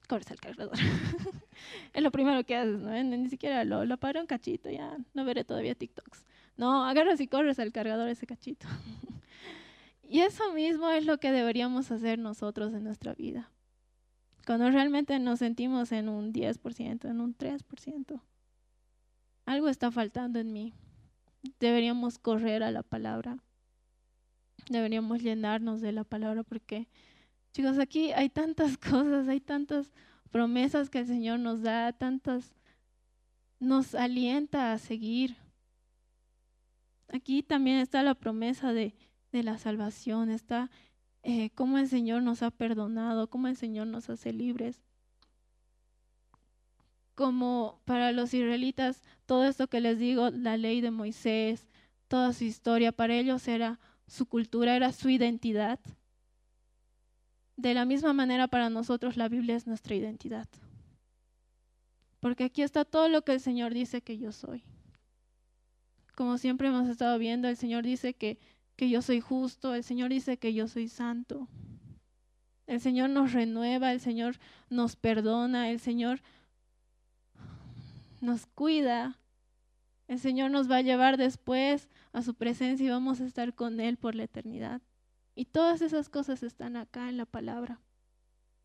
Corres 0.07 0.29
al 0.29 0.39
cargador. 0.39 0.77
es 1.93 2.03
lo 2.03 2.11
primero 2.11 2.43
que 2.43 2.55
haces, 2.55 2.77
¿no? 2.77 2.91
Ni 3.03 3.27
siquiera 3.27 3.63
lo, 3.63 3.85
lo 3.85 3.97
paro 3.97 4.21
un 4.21 4.27
cachito, 4.27 4.69
ya 4.69 4.97
no 5.15 5.25
veré 5.25 5.43
todavía 5.43 5.73
TikToks. 5.73 6.27
No, 6.57 6.85
agarras 6.85 7.19
y 7.19 7.27
corres 7.27 7.59
al 7.59 7.71
cargador 7.71 8.07
ese 8.07 8.27
cachito. 8.27 8.67
y 10.03 10.21
eso 10.21 10.53
mismo 10.53 10.89
es 10.89 11.05
lo 11.05 11.19
que 11.19 11.31
deberíamos 11.31 11.91
hacer 11.91 12.19
nosotros 12.19 12.73
en 12.73 12.83
nuestra 12.83 13.13
vida. 13.13 13.51
Cuando 14.45 14.69
realmente 14.69 15.17
nos 15.19 15.39
sentimos 15.39 15.91
en 15.91 16.07
un 16.07 16.31
10%, 16.31 17.09
en 17.09 17.19
un 17.19 17.35
3%, 17.35 18.21
algo 19.45 19.69
está 19.69 19.91
faltando 19.91 20.39
en 20.39 20.53
mí. 20.53 20.73
Deberíamos 21.59 22.19
correr 22.19 22.63
a 22.63 22.71
la 22.71 22.83
palabra. 22.83 23.37
Deberíamos 24.69 25.21
llenarnos 25.21 25.81
de 25.81 25.91
la 25.91 26.03
palabra 26.03 26.43
porque, 26.43 26.87
chicos, 27.53 27.79
aquí 27.79 28.11
hay 28.13 28.29
tantas 28.29 28.77
cosas, 28.77 29.27
hay 29.27 29.39
tantas 29.39 29.91
promesas 30.31 30.89
que 30.89 30.99
el 30.99 31.07
Señor 31.07 31.39
nos 31.39 31.61
da, 31.61 31.93
tantas, 31.93 32.53
nos 33.59 33.95
alienta 33.95 34.73
a 34.73 34.77
seguir. 34.77 35.37
Aquí 37.09 37.43
también 37.43 37.77
está 37.77 38.03
la 38.03 38.15
promesa 38.15 38.73
de, 38.73 38.95
la 39.31 39.57
salvación, 39.57 40.29
está 40.29 40.71
eh, 41.23 41.49
cómo 41.55 41.77
el 41.77 41.89
Señor 41.89 42.23
nos 42.23 42.41
ha 42.41 42.51
perdonado, 42.51 43.29
cómo 43.29 43.49
el 43.49 43.57
Señor 43.57 43.87
nos 43.87 44.09
hace 44.09 44.31
libres. 44.31 44.81
Como 47.15 47.81
para 47.85 48.13
los 48.13 48.33
israelitas, 48.33 49.01
todo 49.25 49.45
esto 49.45 49.67
que 49.67 49.81
les 49.81 49.99
digo, 49.99 50.29
la 50.29 50.55
ley 50.55 50.79
de 50.79 50.91
Moisés, 50.91 51.67
toda 52.07 52.31
su 52.31 52.45
historia, 52.45 52.91
para 52.91 53.15
ellos 53.15 53.47
era 53.47 53.79
su 54.07 54.25
cultura, 54.25 54.75
era 54.75 54.93
su 54.93 55.09
identidad. 55.09 55.79
De 57.57 57.73
la 57.73 57.85
misma 57.85 58.13
manera 58.13 58.47
para 58.47 58.69
nosotros 58.69 59.17
la 59.17 59.29
Biblia 59.29 59.55
es 59.55 59.67
nuestra 59.67 59.95
identidad. 59.95 60.47
Porque 62.19 62.45
aquí 62.45 62.61
está 62.61 62.85
todo 62.85 63.07
lo 63.09 63.23
que 63.23 63.33
el 63.33 63.39
Señor 63.39 63.73
dice 63.73 64.01
que 64.01 64.17
yo 64.17 64.31
soy. 64.31 64.63
Como 66.15 66.37
siempre 66.37 66.69
hemos 66.69 66.87
estado 66.87 67.17
viendo, 67.19 67.47
el 67.47 67.57
Señor 67.57 67.83
dice 67.83 68.13
que 68.13 68.39
que 68.75 68.89
yo 68.89 69.01
soy 69.01 69.21
justo, 69.21 69.73
el 69.73 69.83
Señor 69.83 70.09
dice 70.09 70.37
que 70.37 70.53
yo 70.53 70.67
soy 70.67 70.87
santo. 70.87 71.47
El 72.67 72.81
Señor 72.81 73.09
nos 73.09 73.31
renueva, 73.31 73.91
el 73.91 73.99
Señor 73.99 74.37
nos 74.69 74.95
perdona, 74.95 75.69
el 75.69 75.79
Señor 75.79 76.21
nos 78.21 78.45
cuida. 78.47 79.17
El 80.07 80.19
Señor 80.19 80.51
nos 80.51 80.69
va 80.69 80.77
a 80.77 80.81
llevar 80.81 81.17
después 81.17 81.89
a 82.11 82.21
su 82.21 82.35
presencia 82.35 82.85
y 82.85 82.89
vamos 82.89 83.21
a 83.21 83.25
estar 83.25 83.53
con 83.53 83.79
Él 83.79 83.97
por 83.97 84.15
la 84.15 84.23
eternidad. 84.23 84.81
Y 85.35 85.45
todas 85.45 85.81
esas 85.81 86.09
cosas 86.09 86.43
están 86.43 86.75
acá 86.75 87.09
en 87.09 87.17
la 87.17 87.25
palabra. 87.25 87.79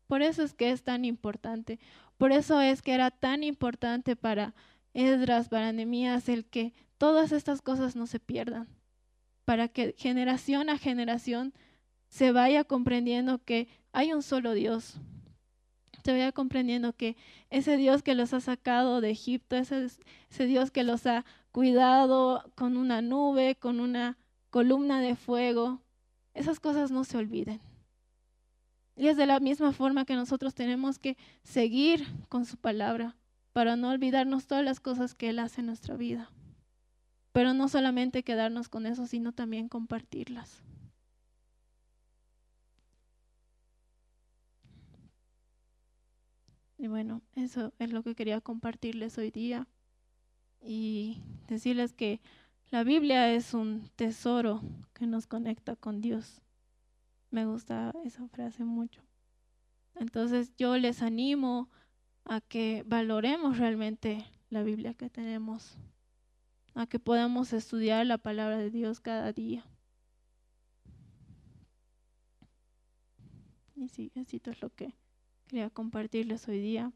Por 0.07 0.21
eso 0.21 0.43
es 0.43 0.53
que 0.53 0.71
es 0.71 0.83
tan 0.83 1.05
importante. 1.05 1.79
Por 2.17 2.31
eso 2.31 2.59
es 2.61 2.81
que 2.81 2.93
era 2.93 3.11
tan 3.11 3.43
importante 3.43 4.15
para 4.15 4.53
Esdras, 4.93 5.49
para 5.49 5.71
Nehemías, 5.71 6.29
el 6.29 6.45
que 6.45 6.73
todas 6.97 7.31
estas 7.31 7.61
cosas 7.61 7.95
no 7.95 8.07
se 8.07 8.19
pierdan 8.19 8.67
para 9.45 9.67
que 9.67 9.95
generación 9.97 10.69
a 10.69 10.77
generación 10.77 11.53
se 12.07 12.31
vaya 12.31 12.63
comprendiendo 12.63 13.43
que 13.43 13.67
hay 13.91 14.13
un 14.13 14.23
solo 14.23 14.53
Dios. 14.53 14.95
Se 16.03 16.11
vaya 16.13 16.31
comprendiendo 16.31 16.93
que 16.93 17.15
ese 17.49 17.77
Dios 17.77 18.01
que 18.01 18.15
los 18.15 18.33
ha 18.33 18.39
sacado 18.39 19.01
de 19.01 19.11
Egipto, 19.11 19.55
ese, 19.55 19.87
ese 20.29 20.45
Dios 20.45 20.71
que 20.71 20.83
los 20.83 21.05
ha 21.05 21.25
cuidado 21.51 22.49
con 22.55 22.77
una 22.77 23.01
nube, 23.01 23.55
con 23.55 23.79
una 23.79 24.17
columna 24.49 25.01
de 25.01 25.15
fuego, 25.15 25.81
esas 26.33 26.59
cosas 26.59 26.91
no 26.91 27.03
se 27.03 27.17
olviden. 27.17 27.59
Y 28.95 29.07
es 29.07 29.17
de 29.17 29.25
la 29.25 29.39
misma 29.39 29.73
forma 29.73 30.05
que 30.05 30.15
nosotros 30.15 30.53
tenemos 30.53 30.97
que 30.97 31.17
seguir 31.43 32.05
con 32.29 32.45
su 32.45 32.57
palabra 32.57 33.15
para 33.53 33.75
no 33.75 33.89
olvidarnos 33.89 34.47
todas 34.47 34.63
las 34.63 34.79
cosas 34.79 35.15
que 35.15 35.29
Él 35.29 35.39
hace 35.39 35.61
en 35.61 35.67
nuestra 35.67 35.95
vida. 35.95 36.31
Pero 37.31 37.53
no 37.53 37.69
solamente 37.69 38.23
quedarnos 38.23 38.69
con 38.69 38.85
eso, 38.85 39.07
sino 39.07 39.31
también 39.31 39.69
compartirlas. 39.69 40.63
Y 46.77 46.87
bueno, 46.87 47.21
eso 47.35 47.73
es 47.77 47.91
lo 47.91 48.01
que 48.01 48.15
quería 48.15 48.41
compartirles 48.41 49.17
hoy 49.17 49.29
día 49.29 49.67
y 50.61 51.21
decirles 51.47 51.93
que 51.93 52.21
la 52.71 52.83
Biblia 52.83 53.31
es 53.31 53.53
un 53.53 53.89
tesoro 53.95 54.61
que 54.93 55.05
nos 55.05 55.27
conecta 55.27 55.75
con 55.75 56.01
Dios. 56.01 56.41
Me 57.29 57.45
gusta 57.45 57.93
esa 58.03 58.27
frase 58.29 58.63
mucho. 58.63 59.03
Entonces 59.95 60.53
yo 60.57 60.75
les 60.77 61.01
animo 61.03 61.69
a 62.25 62.41
que 62.41 62.83
valoremos 62.85 63.57
realmente 63.57 64.25
la 64.49 64.63
Biblia 64.63 64.93
que 64.93 65.09
tenemos, 65.09 65.77
a 66.73 66.87
que 66.87 66.99
podamos 66.99 67.53
estudiar 67.53 68.05
la 68.05 68.17
palabra 68.17 68.57
de 68.57 68.69
Dios 68.69 68.99
cada 68.99 69.31
día. 69.33 69.65
Y 73.75 73.89
sí, 73.89 74.11
esto 74.13 74.51
es 74.51 74.61
lo 74.61 74.69
que 74.69 74.93
quería 75.47 75.69
compartirles 75.69 76.47
hoy 76.47 76.59
día. 76.59 76.91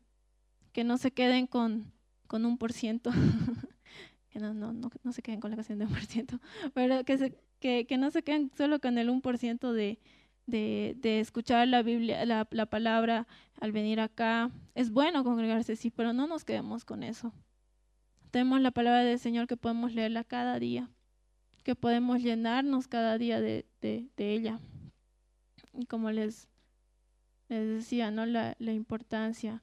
Que 0.71 0.83
no 0.83 0.97
se 0.97 1.11
queden 1.11 1.47
con, 1.47 1.91
con 2.27 2.45
un 2.45 2.57
por 2.57 2.73
ciento, 2.73 3.11
que 4.29 4.39
no, 4.39 4.53
no, 4.53 4.73
no, 4.73 4.91
no, 5.03 5.11
se 5.13 5.21
queden 5.21 5.39
con 5.39 5.51
la 5.51 5.57
canción 5.57 5.79
de 5.79 5.85
un 5.85 5.91
por 5.91 6.05
ciento, 6.05 6.39
pero 6.73 7.03
que, 7.05 7.17
se, 7.17 7.37
que, 7.59 7.87
que 7.87 7.97
no 7.97 8.11
se 8.11 8.23
queden 8.23 8.51
solo 8.55 8.79
con 8.79 8.97
el 8.97 9.09
un 9.09 9.21
por 9.21 9.37
ciento 9.37 9.73
de, 9.73 9.99
de, 10.47 11.19
escuchar 11.19 11.67
la 11.67 11.81
Biblia, 11.81 12.25
la, 12.25 12.47
la, 12.51 12.65
palabra 12.65 13.27
al 13.59 13.71
venir 13.71 13.99
acá. 13.99 14.51
Es 14.73 14.91
bueno 14.91 15.23
congregarse, 15.23 15.75
sí, 15.75 15.89
pero 15.89 16.13
no 16.13 16.27
nos 16.27 16.45
quedemos 16.45 16.85
con 16.85 17.03
eso. 17.03 17.33
Tenemos 18.31 18.61
la 18.61 18.71
palabra 18.71 19.03
del 19.03 19.19
Señor 19.19 19.47
que 19.47 19.57
podemos 19.57 19.93
leerla 19.93 20.23
cada 20.23 20.59
día, 20.59 20.89
que 21.63 21.75
podemos 21.75 22.21
llenarnos 22.21 22.87
cada 22.87 23.17
día 23.17 23.39
de 23.39 23.65
ella. 24.17 24.59
Y 25.73 25.85
como 25.85 26.11
les, 26.11 26.47
les 27.49 27.67
decía, 27.67 28.11
¿no? 28.11 28.25
La, 28.25 28.55
la 28.59 28.73
importancia 28.73 29.61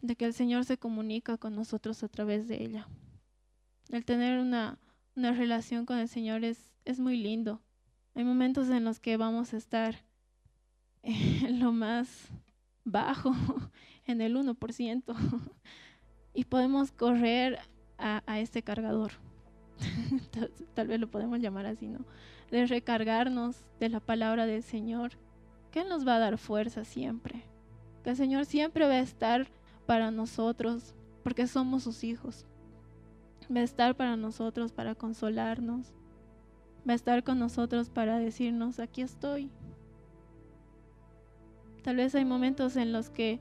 de 0.00 0.16
que 0.16 0.26
el 0.26 0.32
Señor 0.32 0.64
se 0.64 0.78
comunica 0.78 1.38
con 1.38 1.54
nosotros 1.54 2.02
a 2.02 2.08
través 2.08 2.48
de 2.48 2.62
ella. 2.62 2.88
El 3.90 4.04
tener 4.04 4.38
una, 4.38 4.78
una 5.16 5.32
relación 5.32 5.86
con 5.86 5.98
el 5.98 6.08
Señor 6.08 6.44
es, 6.44 6.72
es 6.84 7.00
muy 7.00 7.16
lindo 7.16 7.62
hay 8.18 8.24
momentos 8.24 8.68
en 8.68 8.84
los 8.84 8.98
que 8.98 9.16
vamos 9.16 9.54
a 9.54 9.56
estar 9.56 9.94
en 11.02 11.60
lo 11.60 11.70
más 11.70 12.28
bajo, 12.84 13.32
en 14.06 14.20
el 14.20 14.36
1%, 14.36 15.14
y 16.34 16.44
podemos 16.44 16.90
correr 16.90 17.60
a, 17.96 18.24
a 18.26 18.40
este 18.40 18.64
cargador. 18.64 19.12
tal, 20.32 20.50
tal, 20.74 20.88
vez 20.88 20.98
lo 20.98 21.08
podemos 21.08 21.38
llamar 21.38 21.66
así, 21.66 21.86
¿no? 21.86 22.04
De 22.50 22.66
recargarnos 22.66 23.64
de 23.78 23.88
la 23.88 24.00
palabra 24.00 24.46
del 24.46 24.64
Señor, 24.64 25.12
que 25.70 25.82
Él 25.82 25.88
nos 25.88 26.04
va 26.04 26.16
a 26.16 26.18
dar 26.18 26.38
fuerza 26.38 26.84
siempre. 26.84 27.44
Que 28.02 28.10
el 28.10 28.16
Señor 28.16 28.46
siempre 28.46 28.84
va 28.86 28.94
a 28.94 29.00
estar 29.00 29.46
para 29.86 30.10
nosotros, 30.10 30.96
porque 31.22 31.46
somos 31.46 31.84
sus 31.84 32.02
hijos. 32.02 32.46
Va 33.54 33.60
a 33.60 33.64
estar 33.64 33.94
para 33.94 34.16
nosotros, 34.16 34.72
para 34.72 34.96
consolarnos, 34.96 35.94
va 36.86 36.92
a 36.92 36.96
estar 36.96 37.24
con 37.24 37.38
nosotros 37.38 37.90
para 37.90 38.18
decirnos, 38.18 38.78
aquí 38.78 39.02
estoy. 39.02 39.50
Tal 41.82 41.96
vez 41.96 42.14
hay 42.14 42.24
momentos 42.24 42.76
en 42.76 42.92
los 42.92 43.08
que 43.10 43.40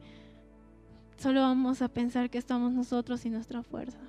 solo 1.17 1.41
vamos 1.41 1.81
a 1.81 1.89
pensar 1.89 2.29
que 2.29 2.37
estamos 2.37 2.71
nosotros 2.71 3.25
y 3.25 3.29
nuestra 3.29 3.63
fuerza. 3.63 3.99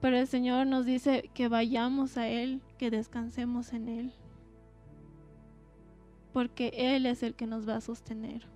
Pero 0.00 0.18
el 0.18 0.26
Señor 0.26 0.66
nos 0.66 0.84
dice 0.84 1.30
que 1.32 1.48
vayamos 1.48 2.18
a 2.18 2.28
Él, 2.28 2.60
que 2.78 2.90
descansemos 2.90 3.72
en 3.72 3.88
Él. 3.88 4.12
Porque 6.32 6.72
Él 6.74 7.06
es 7.06 7.22
el 7.22 7.34
que 7.34 7.46
nos 7.46 7.66
va 7.66 7.76
a 7.76 7.80
sostener. 7.80 8.46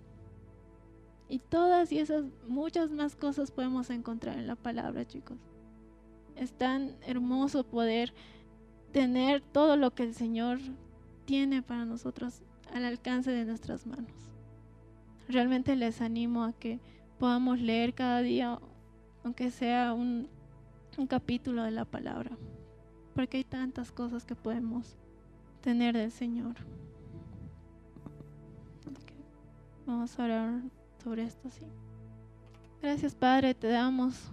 Y 1.29 1.39
todas 1.39 1.91
y 1.93 1.99
esas 1.99 2.25
muchas 2.47 2.91
más 2.91 3.17
cosas 3.17 3.51
podemos 3.51 3.91
encontrar 3.91 4.39
en 4.39 4.47
la 4.47 4.57
palabra, 4.57 5.07
chicos. 5.07 5.39
Es 6.37 6.53
tan 6.53 6.97
hermoso 7.07 7.65
poder 7.65 8.15
tener 8.93 9.41
todo 9.41 9.77
lo 9.77 9.95
que 9.95 10.05
el 10.05 10.15
Señor 10.15 10.59
tiene 11.25 11.63
para 11.63 11.85
nosotros 11.85 12.43
al 12.73 12.85
alcance 12.85 13.31
de 13.31 13.45
nuestras 13.45 13.87
manos. 13.87 14.13
Realmente 15.29 15.77
les 15.77 16.01
animo 16.01 16.45
a 16.45 16.53
que 16.53 16.81
podamos 17.19 17.61
leer 17.61 17.95
cada 17.95 18.23
día, 18.23 18.59
aunque 19.25 19.51
sea 19.51 19.93
un, 19.93 20.29
capítulo 21.09 21.63
de 21.63 21.71
la 21.71 21.85
palabra, 21.85 22.37
porque 23.15 23.37
hay 23.37 23.45
tantas 23.45 23.93
cosas 23.93 24.27
que 24.27 24.35
podemos 24.35 24.97
tener 25.61 25.97
del 25.97 26.11
Señor. 26.11 26.57
Vamos 29.87 30.19
a 30.19 30.25
orar 30.25 30.61
sobre 31.03 31.23
esto, 31.23 31.49
sí. 31.51 31.63
Gracias 32.83 33.15
Padre, 33.15 33.55
te 33.55 33.69
damos 33.69 34.33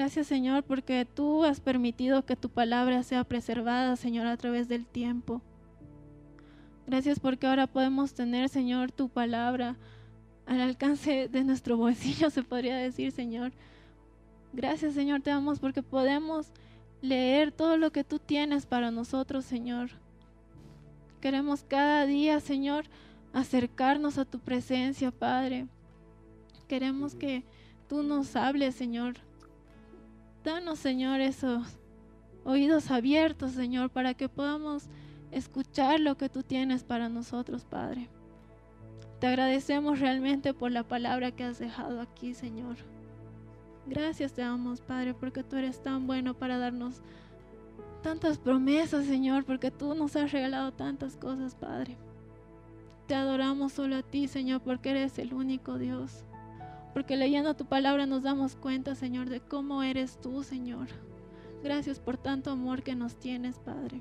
Gracias 0.00 0.28
Señor 0.28 0.62
porque 0.64 1.04
tú 1.04 1.44
has 1.44 1.60
permitido 1.60 2.24
que 2.24 2.34
tu 2.34 2.48
palabra 2.48 3.02
sea 3.02 3.22
preservada, 3.22 3.96
Señor, 3.96 4.26
a 4.28 4.38
través 4.38 4.66
del 4.66 4.86
tiempo. 4.86 5.42
Gracias 6.86 7.20
porque 7.20 7.46
ahora 7.46 7.66
podemos 7.66 8.14
tener, 8.14 8.48
Señor, 8.48 8.92
tu 8.92 9.10
palabra 9.10 9.76
al 10.46 10.62
alcance 10.62 11.28
de 11.28 11.44
nuestro 11.44 11.76
bolsillo, 11.76 12.30
se 12.30 12.42
podría 12.42 12.78
decir, 12.78 13.12
Señor. 13.12 13.52
Gracias, 14.54 14.94
Señor, 14.94 15.20
te 15.20 15.28
damos 15.28 15.58
porque 15.58 15.82
podemos 15.82 16.50
leer 17.02 17.52
todo 17.52 17.76
lo 17.76 17.92
que 17.92 18.02
tú 18.02 18.18
tienes 18.18 18.64
para 18.64 18.90
nosotros, 18.90 19.44
Señor. 19.44 19.90
Queremos 21.20 21.62
cada 21.62 22.06
día, 22.06 22.40
Señor, 22.40 22.86
acercarnos 23.34 24.16
a 24.16 24.24
tu 24.24 24.38
presencia, 24.38 25.10
Padre. 25.10 25.66
Queremos 26.68 27.14
que 27.14 27.44
tú 27.86 28.02
nos 28.02 28.34
hables, 28.34 28.74
Señor, 28.74 29.16
Danos, 30.44 30.78
Señor, 30.78 31.20
esos 31.20 31.66
oídos 32.44 32.90
abiertos, 32.90 33.52
Señor, 33.52 33.90
para 33.90 34.14
que 34.14 34.28
podamos 34.28 34.88
escuchar 35.30 36.00
lo 36.00 36.16
que 36.16 36.28
tú 36.30 36.42
tienes 36.42 36.82
para 36.82 37.08
nosotros, 37.08 37.64
Padre. 37.64 38.08
Te 39.20 39.26
agradecemos 39.26 40.00
realmente 40.00 40.54
por 40.54 40.72
la 40.72 40.82
palabra 40.82 41.30
que 41.30 41.44
has 41.44 41.58
dejado 41.58 42.00
aquí, 42.00 42.32
Señor. 42.32 42.76
Gracias 43.86 44.32
te 44.32 44.40
damos, 44.40 44.80
Padre, 44.80 45.12
porque 45.12 45.42
tú 45.42 45.56
eres 45.56 45.82
tan 45.82 46.06
bueno 46.06 46.32
para 46.32 46.56
darnos 46.56 47.02
tantas 48.02 48.38
promesas, 48.38 49.04
Señor, 49.04 49.44
porque 49.44 49.70
tú 49.70 49.94
nos 49.94 50.16
has 50.16 50.32
regalado 50.32 50.72
tantas 50.72 51.16
cosas, 51.16 51.54
Padre. 51.54 51.98
Te 53.06 53.14
adoramos 53.14 53.72
solo 53.72 53.96
a 53.96 54.02
ti, 54.02 54.26
Señor, 54.26 54.62
porque 54.62 54.90
eres 54.90 55.18
el 55.18 55.34
único 55.34 55.76
Dios. 55.76 56.24
Porque 56.92 57.16
leyendo 57.16 57.54
tu 57.54 57.66
palabra 57.66 58.06
nos 58.06 58.22
damos 58.22 58.56
cuenta, 58.56 58.94
Señor, 58.94 59.28
de 59.28 59.40
cómo 59.40 59.82
eres 59.82 60.20
tú, 60.20 60.42
Señor. 60.42 60.88
Gracias 61.62 62.00
por 62.00 62.16
tanto 62.16 62.50
amor 62.50 62.82
que 62.82 62.94
nos 62.94 63.16
tienes, 63.16 63.58
Padre. 63.58 64.00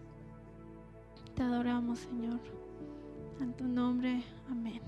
Te 1.35 1.43
adoramos, 1.43 1.99
Señor. 1.99 2.39
En 3.39 3.53
tu 3.53 3.65
nombre, 3.65 4.23
amén. 4.49 4.81